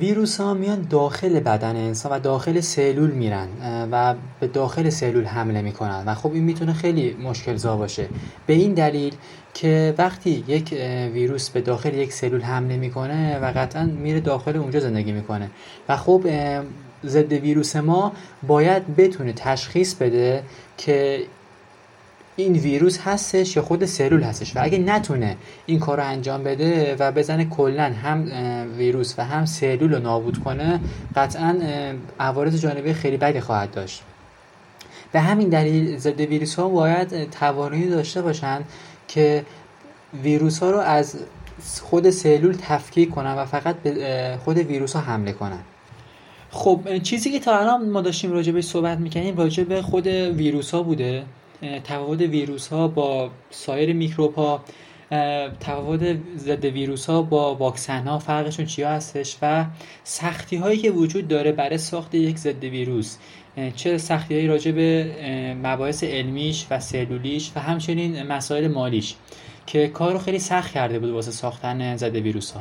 ویروس 0.00 0.40
ها 0.40 0.54
میان 0.54 0.86
داخل 0.90 1.40
بدن 1.40 1.76
انسان 1.76 2.12
و 2.12 2.18
داخل 2.18 2.60
سلول 2.60 3.10
میرن 3.10 3.48
و 3.92 4.14
به 4.40 4.46
داخل 4.46 4.90
سلول 4.90 5.24
حمله 5.24 5.62
می‌کنن 5.62 6.04
و 6.06 6.14
خب 6.14 6.32
این 6.32 6.44
می‌تونه 6.44 6.72
خیلی 6.72 7.16
مشکل 7.22 7.56
زا 7.56 7.76
باشه. 7.76 8.08
به 8.46 8.52
این 8.52 8.74
دلیل 8.74 9.14
که 9.54 9.94
وقتی 9.98 10.44
یک 10.48 10.70
ویروس 11.12 11.50
به 11.50 11.60
داخل 11.60 11.94
یک 11.94 12.12
سلول 12.12 12.40
حمله 12.40 12.76
می‌کنه 12.76 13.38
و 13.38 13.52
قطعا 13.56 13.84
میره 13.84 14.20
داخل 14.20 14.56
اونجا 14.56 14.80
زندگی 14.80 15.12
می‌کنه. 15.12 15.50
و 15.88 15.96
خب 15.96 16.22
ضد 17.06 17.32
ویروس 17.32 17.76
ما 17.76 18.12
باید 18.46 18.96
بتونه 18.96 19.32
تشخیص 19.32 19.94
بده 19.94 20.42
که 20.78 21.22
این 22.36 22.52
ویروس 22.52 22.98
هستش 22.98 23.56
یا 23.56 23.62
خود 23.62 23.84
سلول 23.84 24.22
هستش. 24.22 24.56
و 24.56 24.60
اگه 24.62 24.78
نتونه 24.78 25.36
این 25.66 25.78
کار 25.78 25.96
رو 25.96 26.06
انجام 26.06 26.44
بده 26.44 26.96
و 26.98 27.12
بزنه 27.12 27.44
کلا 27.44 27.92
هم 27.92 28.28
ویروس 28.76 29.14
و 29.18 29.24
هم 29.24 29.46
سلول 29.46 29.94
رو 29.94 29.98
نابود 29.98 30.38
کنه 30.38 30.80
قطعا 31.16 31.56
عوارض 32.20 32.60
جانبی 32.60 32.92
خیلی 32.92 33.16
بدی 33.16 33.40
خواهد 33.40 33.70
داشت. 33.70 34.02
به 35.12 35.20
همین 35.20 35.48
دلیل 35.48 35.98
ضد 35.98 36.20
ویروس 36.20 36.54
ها 36.54 36.68
باید 36.68 37.30
توانایی 37.30 37.88
داشته 37.88 38.22
باشند 38.22 38.64
که 39.08 39.44
ویروس 40.22 40.58
ها 40.58 40.70
رو 40.70 40.78
از 40.78 41.16
خود 41.82 42.10
سلول 42.10 42.56
تفکیک 42.62 43.10
کنن 43.10 43.34
و 43.34 43.44
فقط 43.44 43.76
به 43.76 44.38
خود 44.44 44.58
ویروس 44.58 44.96
ها 44.96 45.00
حمله 45.00 45.32
کنن. 45.32 45.60
خب 46.50 46.98
چیزی 47.02 47.30
که 47.30 47.38
تا 47.38 47.58
الان 47.58 47.88
ما 47.88 48.00
داشتیم 48.00 48.32
راجع 48.32 48.52
به 48.52 48.62
صحبت 48.62 48.98
می‌کنیم 48.98 49.36
راجع 49.36 49.64
به 49.64 49.82
خود 49.82 50.06
ویروس 50.06 50.70
ها 50.70 50.82
بوده 50.82 51.24
تفاوت 51.84 52.20
ویروس 52.20 52.68
ها 52.68 52.88
با 52.88 53.30
سایر 53.50 53.92
میکروب 53.92 54.34
ها 54.34 54.64
تفاوت 55.60 56.16
ضد 56.36 56.64
ویروس 56.64 57.10
ها 57.10 57.22
با 57.22 57.54
واکسن 57.54 58.06
ها 58.06 58.18
فرقشون 58.18 58.66
چیا 58.66 58.90
هستش 58.90 59.36
و 59.42 59.66
سختی 60.04 60.56
هایی 60.56 60.78
که 60.78 60.90
وجود 60.90 61.28
داره 61.28 61.52
برای 61.52 61.78
ساخت 61.78 62.14
یک 62.14 62.38
ضد 62.38 62.64
ویروس. 62.64 63.16
چه 63.76 63.98
سختی 63.98 64.34
هایی 64.34 64.46
راجع 64.46 64.72
به 64.72 65.12
مباحث 65.62 66.04
علمیش 66.04 66.66
و 66.70 66.80
سلولیش 66.80 67.52
و 67.56 67.60
همچنین 67.60 68.22
مسائل 68.22 68.68
مالیش 68.68 69.14
که 69.66 69.88
کار 69.88 70.12
رو 70.12 70.18
خیلی 70.18 70.38
سخت 70.38 70.72
کرده 70.72 70.98
بود 70.98 71.10
واسه 71.10 71.30
ساختن 71.30 71.96
ضد 71.96 72.16
ویروس 72.16 72.50
ها 72.50 72.60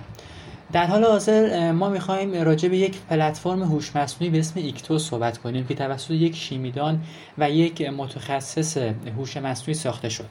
در 0.71 0.85
حال 0.85 1.03
حاضر 1.03 1.71
ما 1.71 1.89
می‌خوایم 1.89 2.43
راجع 2.43 2.69
به 2.69 2.77
یک 2.77 2.97
پلتفرم 3.09 3.63
هوش 3.63 3.95
مصنوعی 3.95 4.31
به 4.31 4.39
اسم 4.39 4.59
ایکتو 4.59 4.99
صحبت 4.99 5.37
کنیم 5.37 5.67
که 5.67 5.75
توسط 5.75 6.11
یک 6.11 6.35
شیمیدان 6.35 7.01
و 7.37 7.49
یک 7.51 7.81
متخصص 7.81 8.77
هوش 9.17 9.37
مصنوعی 9.37 9.73
ساخته 9.73 10.09
شد. 10.09 10.29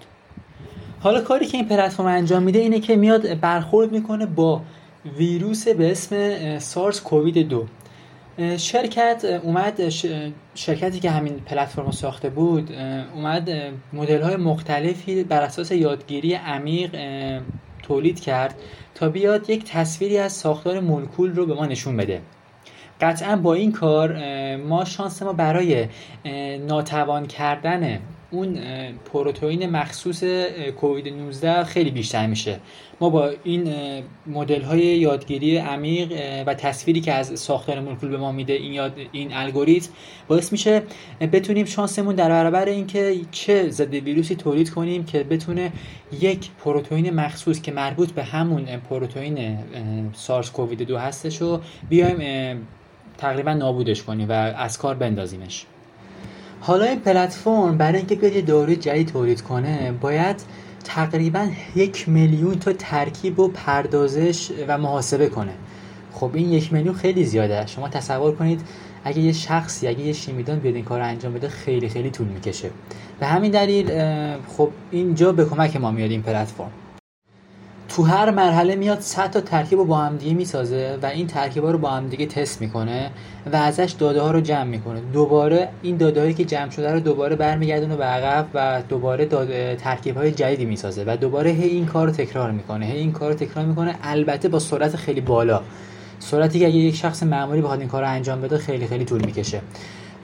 حالا 1.01 1.21
کاری 1.21 1.47
که 1.47 1.57
این 1.57 1.69
پلتفرم 1.69 2.07
انجام 2.07 2.43
میده 2.43 2.59
اینه 2.59 2.81
که 2.81 2.97
میاد 2.97 3.41
برخورد 3.41 3.93
می‌کنه 3.93 4.27
با 4.27 4.63
ویروس 5.19 5.69
به 5.69 5.91
اسم 5.91 6.59
سارس 6.59 7.01
کووید 7.01 7.49
2 7.49 7.67
شرکت 8.57 9.41
اومد 9.43 9.89
شرکتی 10.55 11.01
که 11.01 11.11
همین 11.11 11.35
پلتفرم 11.35 11.91
ساخته 11.91 12.31
بود 12.31 12.73
اومد 13.15 13.51
مدل 13.93 14.23
های 14.23 14.37
مختلفی 14.37 15.25
بر 15.25 15.43
اساس 15.43 15.73
یادگیری 15.73 16.35
عمیق 16.35 16.97
تولید 17.89 18.21
کرد 18.21 18.55
تا 18.95 19.09
بیاد 19.09 19.51
یک 19.51 19.65
تصویری 19.65 20.19
از 20.19 20.33
ساختار 20.33 20.81
مولکول 20.81 21.35
رو 21.35 21.47
به 21.47 21.55
ما 21.55 21.67
نشون 21.67 21.97
بده. 21.97 22.21
قطعا 23.01 23.37
با 23.37 23.55
این 23.55 23.73
کار 23.73 24.17
ما 24.57 24.85
شانس 24.85 25.23
ما 25.23 25.33
برای 25.33 25.89
ناتوان 26.67 27.27
کردن 27.27 27.99
اون 28.31 28.59
پروتئین 29.13 29.71
مخصوص 29.71 30.25
کووید 30.81 31.09
19 31.09 31.65
خیلی 31.65 31.91
بیشتر 31.91 32.27
میشه. 32.27 32.61
ما 33.01 33.11
با 33.11 33.31
این 33.45 33.73
مدل 34.27 34.63
های 34.63 34.81
یادگیری 34.81 35.57
عمیق 35.57 36.13
و 36.47 36.55
تصویری 36.55 37.01
که 37.01 37.13
از 37.13 37.41
ساختار 37.41 37.81
مولکول 37.81 38.11
به 38.11 38.17
ما 38.17 38.33
میده 38.33 38.53
این 38.53 38.73
یاد 38.73 38.93
این 39.13 39.35
الگوریتم 39.35 39.91
باعث 40.29 40.53
میشه 40.53 40.83
بتونیم 41.33 41.65
شانسمون 41.65 42.15
در 42.15 42.29
برابر 42.29 42.65
اینکه 42.65 43.21
چه 43.31 43.71
ضد 43.71 43.95
ویروسی 43.95 44.37
تولید 44.37 44.71
کنیم 44.71 45.05
که 45.05 45.25
بتونه 45.25 45.73
یک 46.21 46.51
پروتئین 46.65 47.11
مخصوص 47.11 47.61
که 47.61 47.73
مربوط 47.73 48.11
به 48.11 48.25
همون 48.25 48.65
پروتئین 48.65 49.59
سارس 50.13 50.51
کووید 50.51 50.83
2 50.83 50.99
هستش 50.99 51.43
رو 51.43 51.61
بیایم 51.89 52.67
تقریبا 53.19 53.53
نابودش 53.53 54.03
کنیم 54.03 54.29
و 54.29 54.33
از 54.33 54.79
کار 54.79 54.95
بندازیمش. 54.95 55.67
حالا 56.67 56.85
این 56.85 57.01
پلتفرم 57.01 57.79
برای 57.79 57.99
اینکه 57.99 58.15
بیاد 58.15 58.33
یه 58.33 58.43
داروی 58.43 58.77
جدید 58.77 59.09
تولید 59.09 59.43
کنه 59.43 59.93
باید 60.01 60.37
تقریبا 60.85 61.49
یک 61.77 62.09
میلیون 62.09 62.59
تا 62.59 62.73
ترکیب 62.73 63.41
و 63.41 63.49
پردازش 63.49 64.51
و 64.69 64.79
محاسبه 64.79 65.29
کنه. 65.29 65.53
خب 66.13 66.31
این 66.35 66.53
یک 66.53 66.73
میلیون 66.73 66.95
خیلی 66.95 67.25
زیاده. 67.25 67.67
شما 67.67 67.89
تصور 67.89 68.35
کنید 68.35 68.61
اگه 69.05 69.21
یه 69.21 69.33
شخصی 69.33 69.89
اگه 69.89 70.01
یه 70.01 70.13
شیمیدان 70.13 70.59
بیاد 70.59 70.75
این 70.75 70.85
کار 70.85 71.01
رو 71.01 71.07
انجام 71.07 71.33
بده 71.33 71.49
خیلی 71.49 71.89
خیلی 71.89 72.11
طول 72.11 72.27
می‌کشه. 72.27 72.71
به 73.21 73.27
همین 73.27 73.51
دلیل 73.51 73.91
خب 74.49 74.71
اینجا 74.91 75.33
به 75.33 75.45
کمک 75.45 75.77
ما 75.77 75.91
میاد 75.91 76.11
این 76.11 76.23
پلتفرم. 76.23 76.71
تو 77.89 78.03
هر 78.03 78.31
مرحله 78.31 78.77
میاد 78.77 79.01
100 79.01 79.31
تا 79.31 79.41
ترکیب 79.41 79.79
رو 79.79 79.85
با 79.85 79.97
هم 79.97 80.17
دیگه 80.17 80.35
می‌سازه 80.35 80.99
و 81.03 81.07
این 81.07 81.27
ترکیب 81.27 81.65
ها 81.65 81.71
رو 81.71 81.79
با 81.79 81.91
هم 81.91 82.09
دیگه 82.09 82.27
تست 82.27 82.61
می‌کنه 82.61 83.11
و 83.53 83.57
ازش 83.57 83.95
داده 83.99 84.21
ها 84.21 84.31
رو 84.31 84.41
جمع 84.41 84.65
می‌کنه. 84.65 85.01
دوباره 85.13 85.69
این 85.83 85.97
داده 85.97 86.21
هایی 86.21 86.35
که 86.35 86.45
جمع 86.45 86.71
شده 86.71 86.93
رو 86.93 87.01
دوباره 87.01 87.37
برمیگردونه 87.37 87.97
به 87.97 88.05
عقب 88.05 88.47
و 88.55 88.83
دوباره 88.89 89.27
ترکیب 89.77 90.17
های 90.17 90.31
جدیدی 90.31 90.65
می‌سازه 90.65 91.05
و 91.07 91.17
دوباره 91.17 91.51
هی 91.51 91.69
این 91.69 91.87
کار 91.87 92.07
رو 92.07 92.13
تکرار 92.13 92.51
می‌کنه. 92.51 92.87
هی 92.87 92.99
این 92.99 93.13
کار 93.13 93.31
رو 93.31 93.37
تکرار 93.37 93.65
می‌کنه. 93.65 93.95
البته 94.03 94.49
با 94.49 94.59
سرعت 94.59 94.97
خیلی 94.97 95.21
بالا. 95.21 95.61
سرعتی 96.19 96.59
که 96.59 96.67
اگه 96.67 96.77
یک 96.77 96.97
شخص 96.97 97.23
معمولی 97.23 97.61
بخواد 97.61 97.81
این 97.81 97.89
کار 97.89 98.03
رو 98.03 98.09
انجام 98.09 98.41
بده 98.41 98.59
خیلی 98.59 98.87
خیلی 98.87 99.05
طول 99.05 99.25
می‌کشه. 99.25 99.61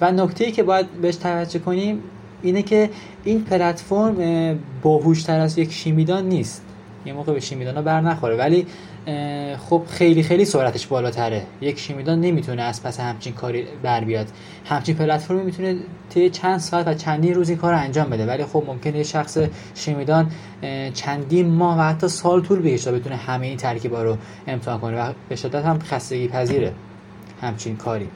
و 0.00 0.12
نکته 0.12 0.50
که 0.50 0.62
باید 0.62 0.86
بهش 1.02 1.16
توجه 1.16 1.58
کنیم 1.58 1.98
اینه 2.42 2.62
که 2.62 2.90
این 3.24 3.44
پلتفرم 3.44 4.16
باهوشتر 4.82 5.40
از 5.40 5.58
یک 5.58 5.72
شیمیدان 5.72 6.28
نیست. 6.28 6.62
یه 7.06 7.12
موقع 7.12 7.32
به 7.32 7.40
شیمیدان 7.40 7.84
بر 7.84 8.00
نخوره. 8.00 8.36
ولی 8.36 8.66
خب 9.56 9.82
خیلی 9.90 10.22
خیلی 10.22 10.44
سرعتش 10.44 10.86
بالاتره. 10.86 11.42
یک 11.60 11.78
شیمیدان 11.78 12.20
نمی‌تونه 12.20 12.62
از 12.62 12.82
پس 12.82 13.00
همچین 13.00 13.32
کاری 13.32 13.66
بر 13.82 14.04
بیاد. 14.04 14.26
همچین 14.64 14.94
پلتفرمی 14.94 15.42
می‌تونه 15.42 15.76
طی 16.10 16.30
چند 16.30 16.58
ساعت 16.58 16.88
و 16.88 16.94
چندین 16.94 17.34
روز 17.34 17.48
این 17.48 17.58
کار 17.58 17.74
انجام 17.74 18.10
بده. 18.10 18.26
ولی 18.26 18.44
خب 18.44 18.64
ممکنه 18.66 18.96
یه 18.96 19.02
شخص 19.02 19.38
شیمیدان 19.74 20.30
چندین 20.94 21.50
ماه 21.50 21.78
و 21.78 21.82
حتی 21.82 22.08
سال 22.08 22.42
طول 22.42 22.62
بکشه 22.62 22.84
تا 22.84 22.92
بتونه 22.92 23.16
همه 23.16 23.46
این 23.46 23.56
ترکیبا 23.56 24.02
رو 24.02 24.16
امتحان 24.46 24.80
کنه 24.80 25.02
و 25.02 25.12
به 25.28 25.36
شدت 25.36 25.64
هم 25.64 25.78
خستگی 25.78 26.28
پذیره 26.28 26.72
همچین 27.42 27.76
کاری. 27.76 28.08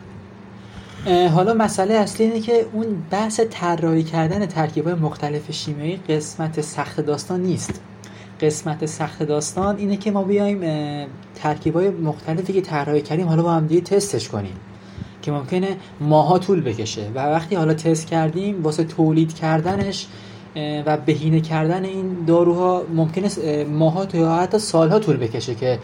حالا 1.35 1.55
مسئله 1.55 1.95
اصلی 1.95 2.26
اینه 2.26 2.40
که 2.40 2.66
اون 2.73 2.87
بحث 3.11 3.40
طراحی 3.50 4.02
کردن 4.02 4.47
ترکیب‌های 4.47 4.95
مختلف 4.95 5.52
شیمیایی 5.52 6.00
قسمت 6.09 6.61
سخت 6.61 7.00
داستان 7.00 7.40
نیست. 7.40 7.81
قسمت 8.40 8.87
سخت 8.87 9.23
داستان 9.23 9.76
اینه 9.76 9.97
که 9.97 10.11
ما 10.11 10.23
بیایم 10.23 10.61
ترکیبای 11.35 11.90
مختلفی 11.90 12.52
که 12.52 12.61
طراحی 12.61 13.02
کردیم 13.02 13.28
حالا 13.28 13.43
با 13.43 13.52
هم 13.52 13.66
دیگه 13.66 13.81
تستش 13.81 14.28
کنیم 14.28 14.55
که 15.23 15.33
ممکنه 15.33 15.76
ماها 16.00 16.38
طول 16.38 16.61
بکشه. 16.61 17.11
و 17.14 17.19
وقتی 17.19 17.55
حالا 17.55 17.75
تست 17.75 18.07
کردیم 18.07 18.62
واسه 18.62 18.85
تولید 18.85 19.35
کردنش 19.35 20.07
و 20.87 20.97
بهینه 20.97 21.40
کردن 21.40 21.85
این 21.85 22.25
داروها 22.26 22.83
ممکنه 22.95 23.31
ماها 23.64 24.07
یا 24.14 24.35
حتی 24.35 24.59
سالها 24.59 24.99
طول 24.99 25.16
بکشه 25.16 25.55
که 25.55 25.78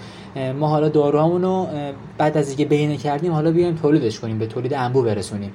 ما 0.61 0.68
حالا 0.68 0.88
داروهامون 0.88 1.42
رو 1.42 1.66
بعد 2.18 2.37
از 2.37 2.49
اینکه 2.49 2.64
بهینه 2.64 2.97
کردیم 2.97 3.32
حالا 3.32 3.50
بیایم 3.50 3.75
تولیدش 3.75 4.21
کنیم 4.21 4.38
به 4.38 4.47
تولید 4.47 4.75
انبو 4.75 5.02
برسونیم. 5.02 5.52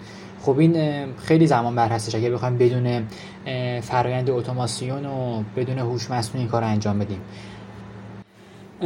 خب 0.48 0.60
این 0.60 1.06
خیلی 1.18 1.48
زمان 1.48 1.76
بر 1.76 1.90
هستش. 1.90 2.16
اگه 2.16 2.30
بخوایم 2.30 2.58
بدون 2.58 3.08
فرایند 3.82 4.30
اتوماسیون 4.30 5.06
و 5.06 5.44
بدون 5.56 5.80
هوش 5.80 6.12
مصنوعی 6.12 6.40
این 6.40 6.48
کار 6.48 6.64
انجام 6.64 7.00
بدیم. 7.00 7.22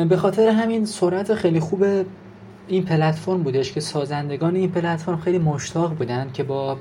به 0.09 0.17
خاطر 0.17 0.47
همین 0.47 0.85
سرعت 0.85 1.33
خیلی 1.33 1.59
خوب 1.59 1.83
این 2.67 2.85
بودش 3.43 3.71
که 3.71 3.79
سازندگان 3.79 4.55
این 4.55 4.71
پلتفرم 4.71 5.17
خیلی 5.17 5.37
مشتاق 5.37 5.93
بودن 5.95 6.29
که 6.33 6.43
با 6.43 6.77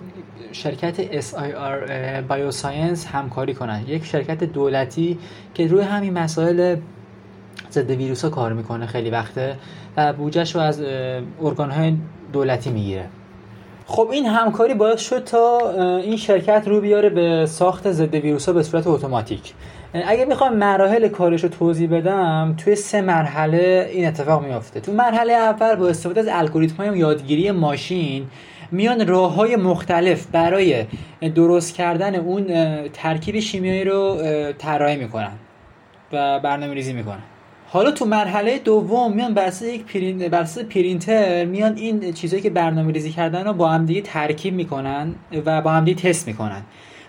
شرکت 0.52 1.20
SIR 1.20 2.30
Bioscience 2.30 3.06
همکاری 3.06 3.54
کنن. 3.54 3.84
یک 3.86 4.04
شرکت 4.04 4.44
دولتی 4.44 5.18
که 5.54 5.66
روی 5.66 5.82
همین 5.82 6.18
مسائل 6.18 6.76
ضد 7.70 7.90
ویروس 7.90 8.24
ها 8.24 8.30
کار 8.30 8.52
می‌کنه 8.52 8.86
خیلی 8.86 9.10
وقته 9.10 9.56
و 9.96 10.12
بودجهش 10.12 10.54
رو 10.54 10.60
از 10.60 10.80
ارگان 11.42 11.70
های 11.70 11.96
دولتی 12.32 12.70
می‌گیره. 12.70 13.04
خب 13.90 14.08
این 14.12 14.26
همکاری 14.26 14.74
باعث 14.74 15.00
شد 15.00 15.24
تا 15.24 15.58
این 15.98 16.16
شرکت 16.16 16.62
رو 16.66 16.80
بیاره 16.80 17.08
به 17.08 17.46
ساخت 17.46 17.92
ضد 17.92 18.14
ویروس 18.14 18.46
ها 18.46 18.52
به 18.52 18.62
صورت 18.62 18.86
اتوماتیک. 18.86 19.52
اگه 20.06 20.24
می‌خوام 20.24 20.56
مراحل 20.56 21.08
کارش 21.08 21.42
رو 21.42 21.48
توضیح 21.48 21.90
بدم 21.90 22.54
توی 22.58 22.74
سه 22.74 23.00
مرحله 23.00 23.90
این 23.92 24.06
اتفاق 24.06 24.44
میافته. 24.44 24.80
تو 24.80 24.92
مرحله 24.92 25.32
اول 25.32 25.74
با 25.74 25.88
استفاده 25.88 26.20
از 26.20 26.28
الگوریتم 26.30 26.84
های 26.84 26.98
یادگیری 26.98 27.50
ماشین 27.50 28.26
میان 28.70 29.06
راه 29.06 29.34
های 29.34 29.56
مختلف 29.56 30.26
برای 30.26 30.84
درست 31.34 31.74
کردن 31.74 32.14
اون 32.14 32.46
ترکیب 32.88 33.38
شیمیایی 33.38 33.84
رو 33.84 34.18
طراحی 34.58 34.96
می‌کنن 34.96 35.32
و 36.12 36.40
برنامه 36.40 36.74
ریزی 36.74 36.92
می‌کنن. 36.92 37.22
حالا 37.72 37.90
تو 37.90 38.04
مرحله 38.04 38.58
دوم 38.58 39.12
میان 39.12 39.34
بر 39.34 39.52
یک 39.62 39.84
پرین... 39.84 40.28
بر 40.28 40.44
پرینتر 40.70 41.44
میان 41.44 41.76
این 41.76 42.12
چیزهایی 42.12 42.42
که 42.42 42.50
برنامه 42.50 42.92
ریزی 42.92 43.10
کردن 43.10 43.44
رو 43.44 43.52
با 43.52 43.68
هم 43.68 43.86
دیگه 43.86 44.00
ترکیب 44.00 44.54
می‌کنن 44.54 45.14
و 45.46 45.62
با 45.62 45.70
هم 45.70 45.84
دیگه 45.84 46.02
تست 46.02 46.26
می‌کنن. 46.26 46.62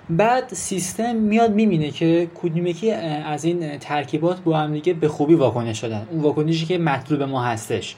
بعد 0.09 0.53
سیستم 0.53 1.15
میاد 1.15 1.53
می‌بینه 1.53 1.91
که 1.91 2.27
کدوم 2.35 2.67
یکی 2.67 2.91
از 2.91 3.45
این 3.45 3.77
ترکیبات 3.77 4.39
با 4.39 4.57
هم 4.57 4.73
دیگه 4.73 4.93
به 4.93 5.07
خوبی 5.07 5.35
واکنش 5.35 5.81
شدن 5.81 6.07
اون 6.11 6.21
واکنشی 6.21 6.65
که 6.65 6.77
مطلوب 6.77 7.23
ما 7.23 7.43
هستش. 7.43 7.95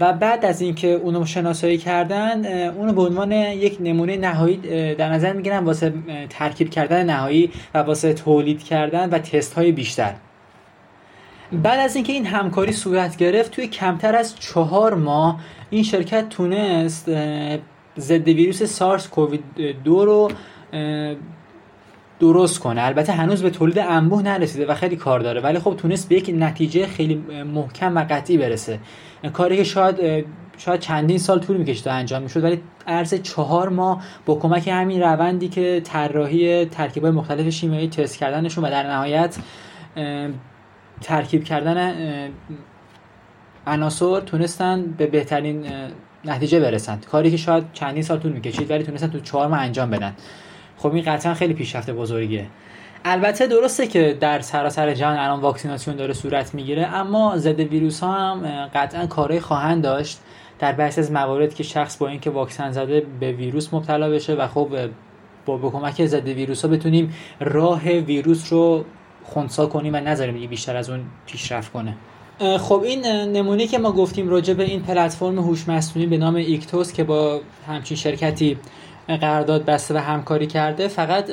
و 0.00 0.12
بعد 0.12 0.44
از 0.44 0.60
اینکه 0.60 0.88
اونو 0.88 1.26
شناسایی 1.26 1.78
کردن 1.78 2.46
اونو 2.70 2.92
به 2.92 3.02
عنوان 3.02 3.32
یک 3.32 3.76
نمونه 3.80 4.16
نهایی 4.16 4.56
در 4.94 5.12
نظر 5.12 5.32
می‌گیرن 5.32 5.64
واسه 5.64 5.92
ترکیب 6.30 6.70
کردن 6.70 7.06
نهایی 7.06 7.50
و 7.74 7.78
واسه 7.78 8.12
تولید 8.12 8.62
کردن 8.62 9.10
و 9.10 9.18
تست 9.18 9.54
های 9.54 9.72
بیشتر. 9.72 10.14
بعد 11.52 11.80
از 11.80 11.96
اینکه 11.96 12.12
این 12.12 12.26
همکاری 12.26 12.72
صورت 12.72 13.16
گرفت 13.16 13.50
توی 13.50 13.66
کمتر 13.66 14.16
از 14.16 14.36
چهار 14.38 14.94
ماه 14.94 15.40
این 15.70 15.82
شرکت 15.82 16.28
تونست 16.28 17.10
ضد 17.98 18.28
ویروس 18.28 18.62
سارس 18.62 19.08
کووید 19.08 19.44
دو 19.84 20.04
رو 20.04 20.30
درست 22.20 22.60
کنه. 22.60 22.82
البته 22.82 23.12
هنوز 23.12 23.42
به 23.42 23.50
تولید 23.50 23.78
انبوه 23.78 24.22
نرسیده 24.22 24.66
و 24.66 24.74
خیلی 24.74 24.96
کار 24.96 25.20
داره. 25.20 25.40
ولی 25.40 25.58
خب 25.58 25.76
تونست 25.76 26.08
به 26.08 26.14
یک 26.14 26.30
نتیجه 26.34 26.86
خیلی 26.86 27.14
محکم 27.54 27.96
و 27.96 28.06
قطعی 28.10 28.38
برسه. 28.38 28.78
کاری 29.32 29.56
که 29.56 29.64
شاید 29.64 30.26
شاید 30.58 30.80
چندین 30.80 31.18
سال 31.18 31.40
طول 31.40 31.56
می‌کشید 31.56 31.84
تا 31.84 31.90
انجام 31.90 32.22
می‌شد 32.22 32.44
ولی 32.44 32.60
عرض 32.86 33.14
چهار 33.14 33.68
ماه 33.68 34.04
با 34.26 34.34
کمک 34.34 34.68
همین 34.68 35.02
روندی 35.02 35.48
که 35.48 35.80
طراحی 35.84 36.64
ترکیبای 36.64 37.10
مختلف 37.10 37.48
شیمیایی 37.48 37.88
تست 37.88 38.18
کردنشون 38.18 38.64
و 38.64 38.70
در 38.70 38.90
نهایت 38.90 39.36
ترکیب 41.00 41.44
کردن 41.44 41.94
عناصر 43.66 44.20
تونستن 44.20 44.82
به 44.82 45.06
بهترین 45.06 45.66
نتیجه 46.24 46.60
برسن. 46.60 46.98
کاری 47.10 47.30
که 47.30 47.36
شاید 47.36 47.64
چندین 47.72 48.02
سال 48.02 48.18
طول 48.18 48.32
می‌کشید 48.32 48.70
ولی 48.70 48.84
تونستن 48.84 49.06
تو 49.06 49.20
چهار 49.20 49.48
ماه 49.48 49.60
انجام 49.60 49.90
بدن. 49.90 50.14
خب 50.78 50.94
این 50.94 51.04
قطعا 51.04 51.34
خیلی 51.34 51.54
پیشرفت 51.54 51.90
بزرگیه. 51.90 52.46
البته 53.04 53.46
درسته 53.46 53.86
که 53.86 54.16
در 54.20 54.40
سراسر 54.40 54.94
جهان 54.94 55.16
الان 55.16 55.40
واکسیناسیون 55.40 55.96
داره 55.96 56.12
صورت 56.12 56.54
می‌گیره 56.54 56.86
اما 56.86 57.36
ضد 57.36 57.60
ویروس 57.60 58.00
ها 58.00 58.12
هم 58.12 58.66
قطعا 58.74 59.06
کارهای 59.06 59.40
خواهند 59.40 59.82
داشت 59.82 60.20
در 60.58 60.72
بحث 60.72 60.98
از 60.98 61.12
موارد 61.12 61.54
که 61.54 61.62
شخص 61.62 61.96
با 61.96 62.08
اینکه 62.08 62.30
واکسن 62.30 62.70
زده 62.70 63.06
به 63.20 63.32
ویروس 63.32 63.74
مبتلا 63.74 64.10
بشه 64.10 64.34
و 64.34 64.46
خب 64.46 64.68
با 65.46 65.56
به 65.56 65.70
کمک 65.70 66.06
ضد 66.06 66.28
ویروس 66.28 66.64
ها 66.64 66.70
بتونیم 66.70 67.14
راه 67.40 67.88
ویروس 67.88 68.52
رو 68.52 68.84
خونسا 69.24 69.66
کنیم 69.66 69.94
و 69.94 69.96
نذاریم 69.96 70.46
بیشتر 70.46 70.76
از 70.76 70.90
اون 70.90 71.00
پیشرفت 71.26 71.72
کنه. 71.72 71.96
خب 72.58 72.82
این 72.84 73.06
نمونه 73.06 73.66
که 73.66 73.78
ما 73.78 73.92
گفتیم 73.92 74.28
راجع 74.28 74.54
به 74.54 74.64
این 74.64 74.82
پلتفرم 74.82 75.38
هوش 75.38 75.68
مصنوعی 75.68 76.08
به 76.08 76.16
نام 76.16 76.34
ایکتوس 76.34 76.92
که 76.92 77.04
با 77.04 77.40
همچین 77.68 77.96
شرکتی 77.96 78.58
قرارداد 79.08 79.64
بسته 79.64 79.94
و 79.94 79.98
همکاری 79.98 80.46
کرده 80.46 80.88
فقط 80.88 81.30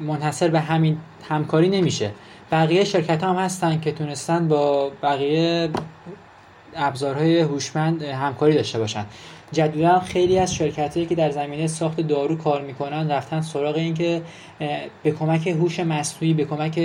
منحصر 0.00 0.48
به 0.48 0.60
همین 0.60 0.98
همکاری 1.28 1.68
نمیشه. 1.68 2.10
بقیه 2.52 2.84
شرکت 2.84 3.24
هم 3.24 3.36
هستن 3.36 3.80
که 3.80 3.92
تونستن 3.92 4.48
با 4.48 4.90
بقیه 5.02 5.70
ابزارهای 6.76 7.40
هوشمند 7.40 8.02
همکاری 8.02 8.54
داشته 8.54 8.78
باشن. 8.78 9.06
جدودا 9.52 10.00
خیلی 10.00 10.38
از 10.38 10.54
شرکت 10.54 11.08
که 11.08 11.14
در 11.14 11.30
زمینه 11.30 11.66
ساخت 11.66 12.00
دارو 12.00 12.36
کار 12.36 12.62
می‌کنن 12.62 13.10
رفتن 13.10 13.40
سراغ 13.40 13.76
این 13.76 13.94
که 13.94 14.22
به 15.02 15.10
کمک 15.10 15.46
هوش 15.46 15.80
مصنوعی 15.80 16.34
به 16.34 16.44
کمک 16.44 16.78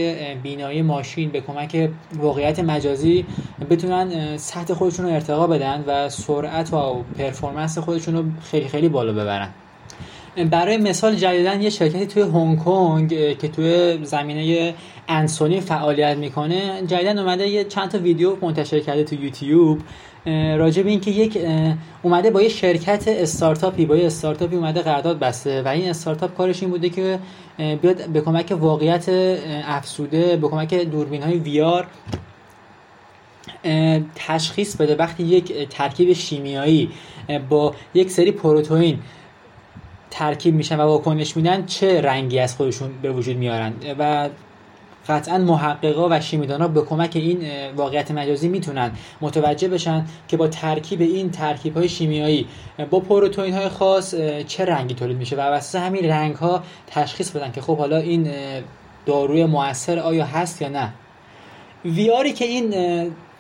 بینایی 0.44 0.82
ماشین 0.82 1.30
به 1.30 1.42
کمک 1.42 1.90
واقعیت 2.14 2.60
مجازی 2.60 3.26
بتونن 3.70 4.38
سطح 4.38 4.74
خودشون 4.74 5.06
رو 5.06 5.14
ارتقا 5.14 5.48
بدن 5.48 5.84
و 5.88 6.10
سرعت 6.10 6.74
و 6.74 7.04
پرفورمنس 7.18 7.78
خودشون 7.78 8.16
رو 8.16 8.24
خیلی 8.52 8.68
خیلی 8.68 8.90
بالا 8.90 9.14
ببرن. 9.14 9.50
برای 10.52 10.78
مثال 10.78 11.16
جدیدن 11.16 11.62
یه 11.62 11.70
شرکتی 11.70 12.06
توی 12.06 12.24
هنگ 12.24 12.60
کنگ 12.60 13.10
که 13.38 13.48
توی 13.48 14.00
زمینه 14.04 14.74
انسونی 15.08 15.62
فعالیت 15.62 16.18
می‌کنه 16.18 16.82
جدیدن 16.88 17.20
اومده 17.20 17.48
یه 17.48 17.64
چند 17.64 17.90
تا 17.90 17.98
ویدیو 17.98 18.36
منتشر 18.42 18.80
کرده 18.80 19.04
تو 19.04 19.16
یوتیوب. 19.16 19.82
راجع 20.58 20.84
به 20.84 20.90
اینکه 20.90 21.12
یک 21.12 21.38
اومده 22.04 22.32
با 22.32 22.42
یه 22.42 22.50
شرکت 22.50 23.04
استارتاپی 23.08 23.86
با 23.86 23.96
یه 23.96 24.06
استارتاپی 24.06 24.56
اومده 24.56 24.82
قرارداد 24.82 25.20
بسته 25.20 25.62
و 25.62 25.68
این 25.68 25.90
استارتاپ 25.90 26.36
کارش 26.36 26.62
این 26.62 26.72
بوده 26.72 26.90
که 26.90 27.20
بیاد 27.58 28.10
به 28.10 28.22
کمک 28.22 28.56
واقعیت 28.60 29.10
افسوده 29.66 30.38
به 30.38 30.48
کمک 30.48 30.74
دوربین 30.74 31.24
های 31.24 31.38
ویار 31.38 31.88
تشخیص 34.16 34.76
بده 34.76 34.96
وقتی 34.96 35.24
یک 35.24 35.70
ترکیب 35.70 36.14
شیمیایی 36.14 36.90
با 37.50 37.76
یک 37.94 38.12
سری 38.12 38.32
پروتئین 38.32 39.00
ترکیب 40.12 40.56
میشن 40.56 40.80
و 40.80 40.82
واکنش 40.82 41.38
میدن 41.38 41.66
چه 41.66 42.02
رنگی 42.02 42.40
از 42.40 42.56
خودشون 42.56 42.90
به 43.02 43.12
وجود 43.12 43.38
میارن؟ 43.38 43.74
و 44.00 44.30
قطعا 45.08 45.38
محققا 45.38 46.08
و 46.12 46.22
شیمیدانا 46.22 46.68
به 46.68 46.82
کمک 46.82 47.12
این 47.16 47.44
واقعیت 47.76 48.12
مجازی 48.12 48.48
می‌تونن 48.48 48.92
متوجه 49.22 49.68
بشن 49.68 50.06
که 50.28 50.38
با 50.38 50.48
ترکیب 50.48 51.02
این 51.02 51.32
ترکیب 51.32 51.78
های 51.78 51.90
شیمیایی 51.90 52.48
با 52.90 53.00
پروتئین 53.00 53.54
های 53.54 53.70
خاص 53.70 54.16
چه 54.48 54.66
رنگی 54.66 54.94
تولید 54.94 55.18
میشه؟ 55.18 55.36
و 55.36 55.40
واسه 55.40 55.80
همین 55.80 56.06
رنگ 56.06 56.36
ها 56.36 56.64
تشخیص 56.88 57.32
بدن 57.32 57.52
که 57.52 57.62
خب 57.62 57.78
حالا 57.78 57.98
این 57.98 58.30
داروی 59.06 59.46
موثر 59.46 60.00
آیا 60.00 60.26
هست 60.26 60.62
یا 60.62 60.70
نه. 60.70 60.94
ویاری 61.86 62.34
که 62.34 62.46
این 62.46 62.74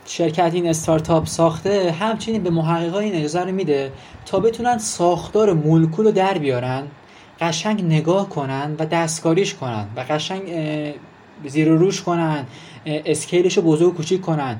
شرکت 0.05 0.51
این 0.53 0.69
استارتاپ 0.69 1.25
ساخته 1.25 1.91
همچنین 1.91 2.43
به 2.43 2.49
محققا 2.49 2.99
این 2.99 3.15
اجازه 3.15 3.39
رو 3.39 3.51
میده 3.51 3.91
تا 4.25 4.39
بتونن 4.39 4.77
ساختار 4.77 5.53
مولکول 5.53 6.05
رو 6.05 6.11
در 6.11 6.37
بیارن 6.37 6.83
قشنگ 7.39 7.83
نگاه 7.83 8.29
کنن 8.29 8.75
و 8.79 8.85
دستکاریش 8.85 9.53
کنن 9.53 9.87
و 9.95 10.05
قشنگ 10.09 10.41
زیر 11.45 11.71
و 11.71 11.77
روش 11.77 12.01
کنن 12.01 12.45
اسکیلش 12.85 13.57
رو 13.57 13.63
بزرگ 13.63 13.87
و 13.87 13.93
کوچیک 13.93 14.21
کنن. 14.21 14.59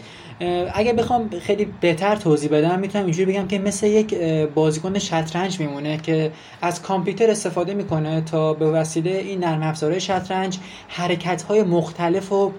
اگه 0.73 0.93
بخوام 0.93 1.29
خیلی 1.39 1.67
بهتر 1.81 2.15
توضیح 2.15 2.49
بدم 2.49 2.79
می‌تونم 2.79 3.05
اینجوری 3.05 3.31
بگم 3.31 3.47
که 3.47 3.59
مثل 3.59 3.87
یک 3.87 4.15
بازیکن 4.55 4.99
شطرنج 4.99 5.59
میمونه 5.59 5.97
که 5.97 6.31
از 6.61 6.81
کامپیوتر 6.81 7.29
استفاده 7.31 7.73
می‌کنه 7.73 8.21
تا 8.21 8.53
به 8.53 8.65
وسیله 8.71 9.11
این 9.11 9.39
نرم 9.39 9.63
افزارهای 9.63 10.01
شطرنج 10.01 10.57
حرکت 10.87 11.41
های 11.41 11.63
مختلف 11.63 12.31
و 12.31 12.51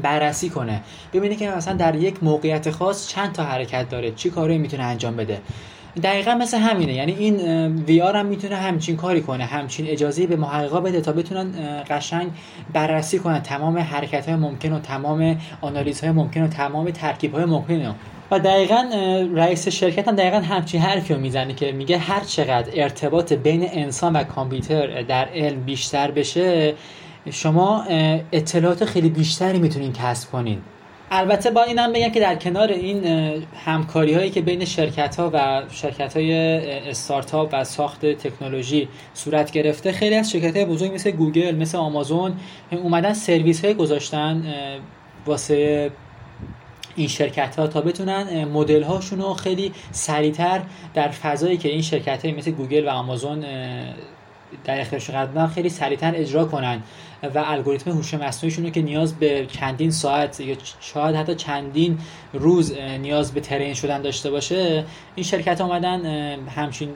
بررسی 0.00 0.48
کنه. 0.48 0.80
ببینه 1.12 1.36
که 1.36 1.50
مثلا 1.50 1.74
در 1.74 1.94
یک 1.94 2.22
موقعیت 2.22 2.70
خاص 2.70 3.08
چند 3.08 3.32
تا 3.32 3.44
حرکت 3.44 3.88
داره 3.88 4.10
چی 4.10 4.30
کاری 4.30 4.58
می‌تونه 4.58 4.82
انجام 4.82 5.16
بده. 5.16 5.40
دقیقا 6.02 6.34
مثل 6.34 6.58
همینه. 6.58 6.94
یعنی 6.94 7.12
این 7.12 7.36
وی 7.76 8.00
آر 8.00 8.16
هم 8.16 8.26
می‌تونه 8.26 8.56
همچین 8.56 8.96
کاری 8.96 9.20
کنه 9.20 9.44
همچین 9.44 9.86
اجازه 9.86 10.26
به 10.26 10.36
محققا 10.36 10.80
بده 10.80 11.00
تا 11.00 11.12
بتونن 11.12 11.52
قشنگ 11.90 12.30
بررسی 12.72 13.18
کنن 13.18 13.42
تمام 13.42 13.78
حرکت 13.78 14.28
های 14.28 14.36
ممکن 14.36 14.72
و 14.72 14.80
تمام 14.80 15.40
آنالیز 15.60 16.00
های 16.00 16.10
ممکن 16.10 16.42
و 16.42 16.48
تمام 16.48 16.90
ترکیب 16.90 17.34
های 17.34 17.44
ممکن 17.44 17.94
و 18.30 18.38
دقیقا 18.38 18.84
رئیس 19.34 19.68
شرکت 19.68 20.08
هم 20.08 20.16
دقیقا 20.16 20.40
همچین 20.40 20.80
حرفی 20.80 21.14
رو 21.14 21.20
می‌زنه 21.20 21.54
که 21.54 21.72
میگه 21.72 21.98
هر 21.98 22.20
چقدر 22.20 22.70
ارتباط 22.74 23.32
بین 23.32 23.68
انسان 23.72 24.16
و 24.16 24.24
کامپیوتر 24.24 25.02
در 25.02 25.28
علم 25.34 25.60
بیشتر 25.60 26.10
بشه 26.10 26.74
شما 27.30 27.84
اطلاعات 28.32 28.84
خیلی 28.84 29.08
بیشتری 29.08 29.58
می‌تونین 29.58 29.92
کسب 29.92 30.30
کنین. 30.30 30.58
البته 31.14 31.50
با 31.50 31.62
اینم 31.62 31.92
بگم 31.92 32.08
که 32.08 32.20
در 32.20 32.34
کنار 32.34 32.68
این 32.68 33.04
همکاری 33.64 34.14
هایی 34.14 34.30
که 34.30 34.40
بین 34.40 34.64
شرکت 34.64 35.16
ها 35.16 35.30
و 35.32 35.62
شرکت 35.70 36.16
های 36.16 36.32
استارتاپ 36.88 37.48
و 37.52 37.64
ساخت 37.64 38.06
تکنولوژی 38.06 38.88
صورت 39.14 39.50
گرفته 39.50 39.92
خیلی 39.92 40.14
از 40.14 40.30
شرکت 40.30 40.56
های 40.56 40.64
بزرگ 40.64 40.94
مثل 40.94 41.10
گوگل 41.10 41.54
مثل 41.56 41.78
آمازون 41.78 42.32
اومدن 42.70 43.12
سرویس 43.12 43.64
های 43.64 43.74
گذاشتن 43.74 44.44
واسه 45.26 45.90
این 46.96 47.08
شرکت 47.08 47.56
ها 47.56 47.66
تا 47.66 47.80
بتونن 47.80 48.44
مدل 48.44 48.82
هاشون 48.82 49.20
رو 49.20 49.34
خیلی 49.34 49.72
سریعتر 49.90 50.60
در 50.94 51.08
فضایی 51.08 51.56
که 51.56 51.68
این 51.68 51.82
شرکت 51.82 52.24
های 52.24 52.34
مثل 52.34 52.50
گوگل 52.50 52.88
و 52.88 52.90
آمازون 52.90 53.44
در 54.64 54.80
اختیارشون 54.80 55.24
قرار 55.24 55.48
خیلی 55.48 55.68
سریعتر 55.68 56.12
اجرا 56.16 56.44
کنن. 56.44 56.82
و 57.22 57.42
الگوریتم 57.46 57.90
هوش 57.90 58.14
مصنوعیشون 58.14 58.70
که 58.70 58.82
نیاز 58.82 59.14
به 59.14 59.46
چندین 59.46 59.90
ساعت 59.90 60.40
یا 60.40 60.56
شاید 60.80 61.16
حتی 61.16 61.34
چندین 61.34 61.98
روز 62.32 62.72
نیاز 62.78 63.32
به 63.32 63.40
ترین 63.40 63.74
شدن 63.74 64.02
داشته 64.02 64.30
باشه 64.30 64.84
این 65.14 65.24
شرکت 65.24 65.60
اومدن 65.60 66.06
همچین 66.48 66.88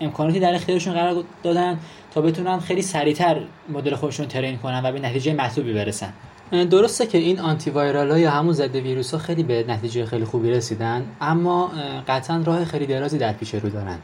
امکاناتی 0.00 0.40
در 0.40 0.54
اختیارشون 0.54 0.94
قرار 0.94 1.24
دادن 1.42 1.78
تا 2.14 2.20
بتونن 2.20 2.60
خیلی 2.60 2.82
سریعتر 2.82 3.40
مدل 3.68 3.94
خودشون 3.94 4.26
ترین 4.26 4.58
کنن 4.58 4.80
و 4.84 4.92
به 4.92 5.00
نتیجه 5.00 5.34
مطلوبی 5.34 5.72
برسن. 5.72 6.12
درسته 6.50 7.06
که 7.06 7.18
این 7.18 7.40
آنتی 7.40 7.70
وایرال 7.70 8.10
ها 8.10 8.18
یا 8.18 8.30
همون 8.30 8.52
ضد 8.52 8.76
ویروس 8.76 9.12
ها 9.12 9.18
خیلی 9.18 9.42
به 9.42 9.64
نتیجه 9.68 10.06
خیلی 10.06 10.24
خوبی 10.24 10.50
رسیدن 10.50 11.06
اما 11.20 11.70
قطعا 12.08 12.42
راه 12.46 12.64
خیلی 12.64 12.86
درازی 12.86 13.18
در 13.18 13.32
پیش 13.32 13.54
رو 13.54 13.68
دارن. 13.68 13.98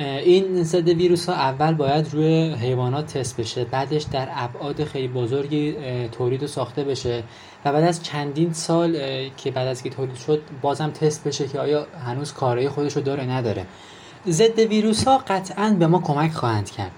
این 0.00 0.62
ضد 0.62 0.88
ویروس 0.88 1.28
ها 1.28 1.34
اول 1.34 1.74
باید 1.74 2.14
روی 2.14 2.54
حیوانات 2.54 3.18
تست 3.18 3.36
بشه 3.36 3.64
بعدش 3.64 4.02
در 4.02 4.28
ابعاد 4.34 4.84
خیلی 4.84 5.08
بزرگی 5.08 5.74
تولید 6.12 6.42
و 6.42 6.46
ساخته 6.46 6.84
بشه 6.84 7.22
و 7.64 7.72
بعد 7.72 7.84
از 7.84 8.02
چندین 8.02 8.52
سال 8.52 8.98
که 9.36 9.50
بعد 9.50 9.68
از 9.68 9.82
که 9.82 9.90
تولید 9.90 10.16
شد 10.16 10.42
بازم 10.62 10.90
تست 10.90 11.24
بشه 11.24 11.48
که 11.48 11.60
آیا 11.60 11.86
هنوز 12.06 12.32
کارایی 12.32 12.68
خودش 12.68 12.96
رو 12.96 13.02
داره 13.02 13.24
نداره. 13.24 13.66
ضد 14.28 14.58
ویروس 14.58 15.04
ها 15.04 15.18
قطعا 15.18 15.76
به 15.78 15.86
ما 15.86 15.98
کمک 16.00 16.32
خواهند 16.32 16.70
کرد. 16.70 16.92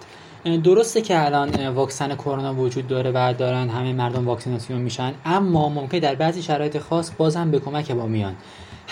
درسته 0.65 1.01
که 1.01 1.25
الان 1.25 1.69
واکسن 1.69 2.15
کرونا 2.15 2.55
وجود 2.55 2.88
داره 2.88 3.11
و 3.15 3.35
دارن 3.38 3.69
همه 3.69 3.93
مردم 3.93 4.29
واکسیناسیون 4.29 4.81
میشن 4.81 5.15
اما 5.25 5.69
ممکن 5.69 5.99
در 5.99 6.15
بعضی 6.15 6.43
شرایط 6.43 6.79
خاص 6.79 7.11
بازم 7.19 7.51
به 7.51 7.59
کمک 7.59 7.91
ما 7.91 8.07
میان. 8.07 8.35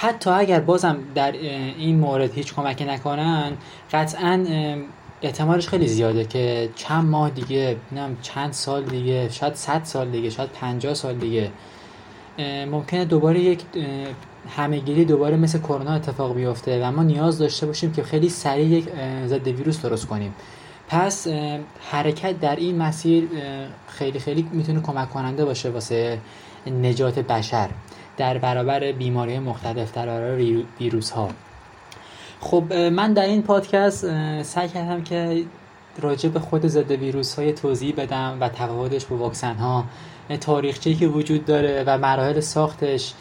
حتی 0.01 0.31
اگر 0.31 0.61
بازم 0.61 0.97
در 1.15 1.33
این 1.33 1.99
مورد 1.99 2.35
هیچ 2.35 2.55
کمکی 2.55 2.85
نکنن 2.85 3.53
قطعا 3.93 4.47
احتمالش 5.23 5.69
خیلی 5.69 5.87
زیاده 5.87 6.25
که 6.25 6.69
چند 6.75 7.05
ماه 7.05 7.31
دیگه 7.31 7.77
نم 7.93 8.17
چند 8.23 8.53
سال 8.53 8.85
دیگه 8.85 9.29
شاید 9.29 9.55
100 9.55 9.85
سال 9.85 10.11
دیگه 10.11 10.31
شاید 10.31 10.51
50 10.51 10.95
سال 10.95 11.15
دیگه 11.15 11.51
ممکنه 12.71 13.05
دوباره 13.05 13.41
یک 13.41 13.61
همهگیری 14.57 15.05
دوباره 15.05 15.37
مثل 15.37 15.59
کرونا 15.59 15.95
اتفاق 15.95 16.35
بیفته 16.35 16.87
و 16.87 16.91
ما 16.91 17.03
نیاز 17.03 17.39
داشته 17.39 17.67
باشیم 17.67 17.93
که 17.93 18.03
خیلی 18.03 18.29
سریع 18.29 18.67
یک 18.67 18.85
ضد 19.27 19.49
ویروس 19.49 19.83
درست 19.83 20.07
کنیم. 20.07 20.35
پس 20.89 21.27
حرکت 21.91 22.41
در 22.41 22.57
این 22.57 22.79
مسیر 22.79 23.29
خیلی 23.89 24.19
خیلی 24.19 24.47
می‌تونه 24.53 24.81
کمک 24.81 25.11
کننده 25.11 25.45
باشه 25.45 25.71
واسه 25.71 26.19
نجات 26.67 27.19
بشر. 27.19 27.69
در 28.17 28.39
برابر 28.39 28.93
بیماری 28.93 29.39
مختلف 29.39 29.93
در 29.93 30.07
برابر 30.07 30.55
ویروس 30.81 31.11
ها 31.11 31.29
خب 32.41 32.73
من 32.73 33.13
در 33.13 33.25
این 33.25 33.43
پادکست 33.43 34.07
سعی 34.43 34.69
کردم 34.69 35.03
که 35.03 35.45
راجع 36.01 36.29
به 36.29 36.41
خود 36.41 36.67
ضد 36.67 36.91
ویروس 36.91 37.39
های 37.39 37.53
توضیح 37.53 37.95
بدم 37.97 38.37
و 38.41 38.49
تفاوتش 38.49 39.07
با 39.07 39.17
واکسن 39.17 39.55
ها 39.55 39.85
تاریخچه‌ای 40.41 40.97
که 40.97 41.07
وجود 41.07 41.45
داره 41.45 41.85
و 41.87 41.99
مراحل 41.99 42.41
ساختش. 42.41 43.15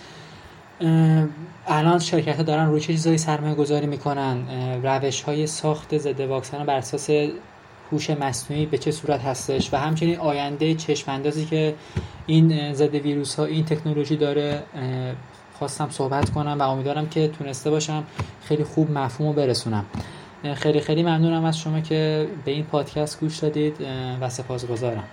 الان 1.67 1.99
شرکت 1.99 2.35
ها 2.35 2.43
دارن 2.43 2.65
روی 2.69 2.81
چه 2.81 2.93
چیزایی 2.93 3.17
سرمایه 3.17 3.55
گذاری 3.55 3.87
می‌کنن؟ 3.87 4.37
روش 4.83 5.21
های 5.21 5.47
ساخت 5.47 5.97
ضد 5.97 6.19
واکسن 6.19 6.65
بر 6.65 6.75
اساس 6.75 7.09
هوش 7.91 8.09
مصنوعی 8.09 8.65
به 8.65 8.77
چه 8.77 8.91
صورت 8.91 9.21
هستش؟ 9.21 9.73
و 9.73 9.77
همچنین 9.77 10.17
آینده 10.17 10.75
چشم 10.75 11.21
که 11.49 11.75
این 12.29 12.73
ضد 12.73 12.95
ویروس 12.95 13.35
ها 13.35 13.45
این 13.45 13.65
تکنولوژی 13.65 14.17
داره 14.17 14.63
خواستم 15.57 15.89
صحبت 15.89 16.29
کنم 16.29 16.57
و 16.59 16.63
امیدوارم 16.63 17.09
که 17.09 17.27
تونسته 17.27 17.69
باشم 17.69 18.03
خیلی 18.43 18.63
خوب 18.63 18.91
مفهوم 18.91 19.27
رو 19.29 19.33
برسونم 19.33 19.85
خیلی 20.55 20.79
خیلی 20.79 21.03
ممنونم 21.03 21.45
از 21.45 21.59
شما 21.59 21.79
که 21.79 22.27
به 22.45 22.51
این 22.51 22.63
پادکست 22.63 23.19
گوش 23.19 23.37
دادید 23.37 23.75
و 24.21 24.29
سپاسگزارم. 24.29 25.03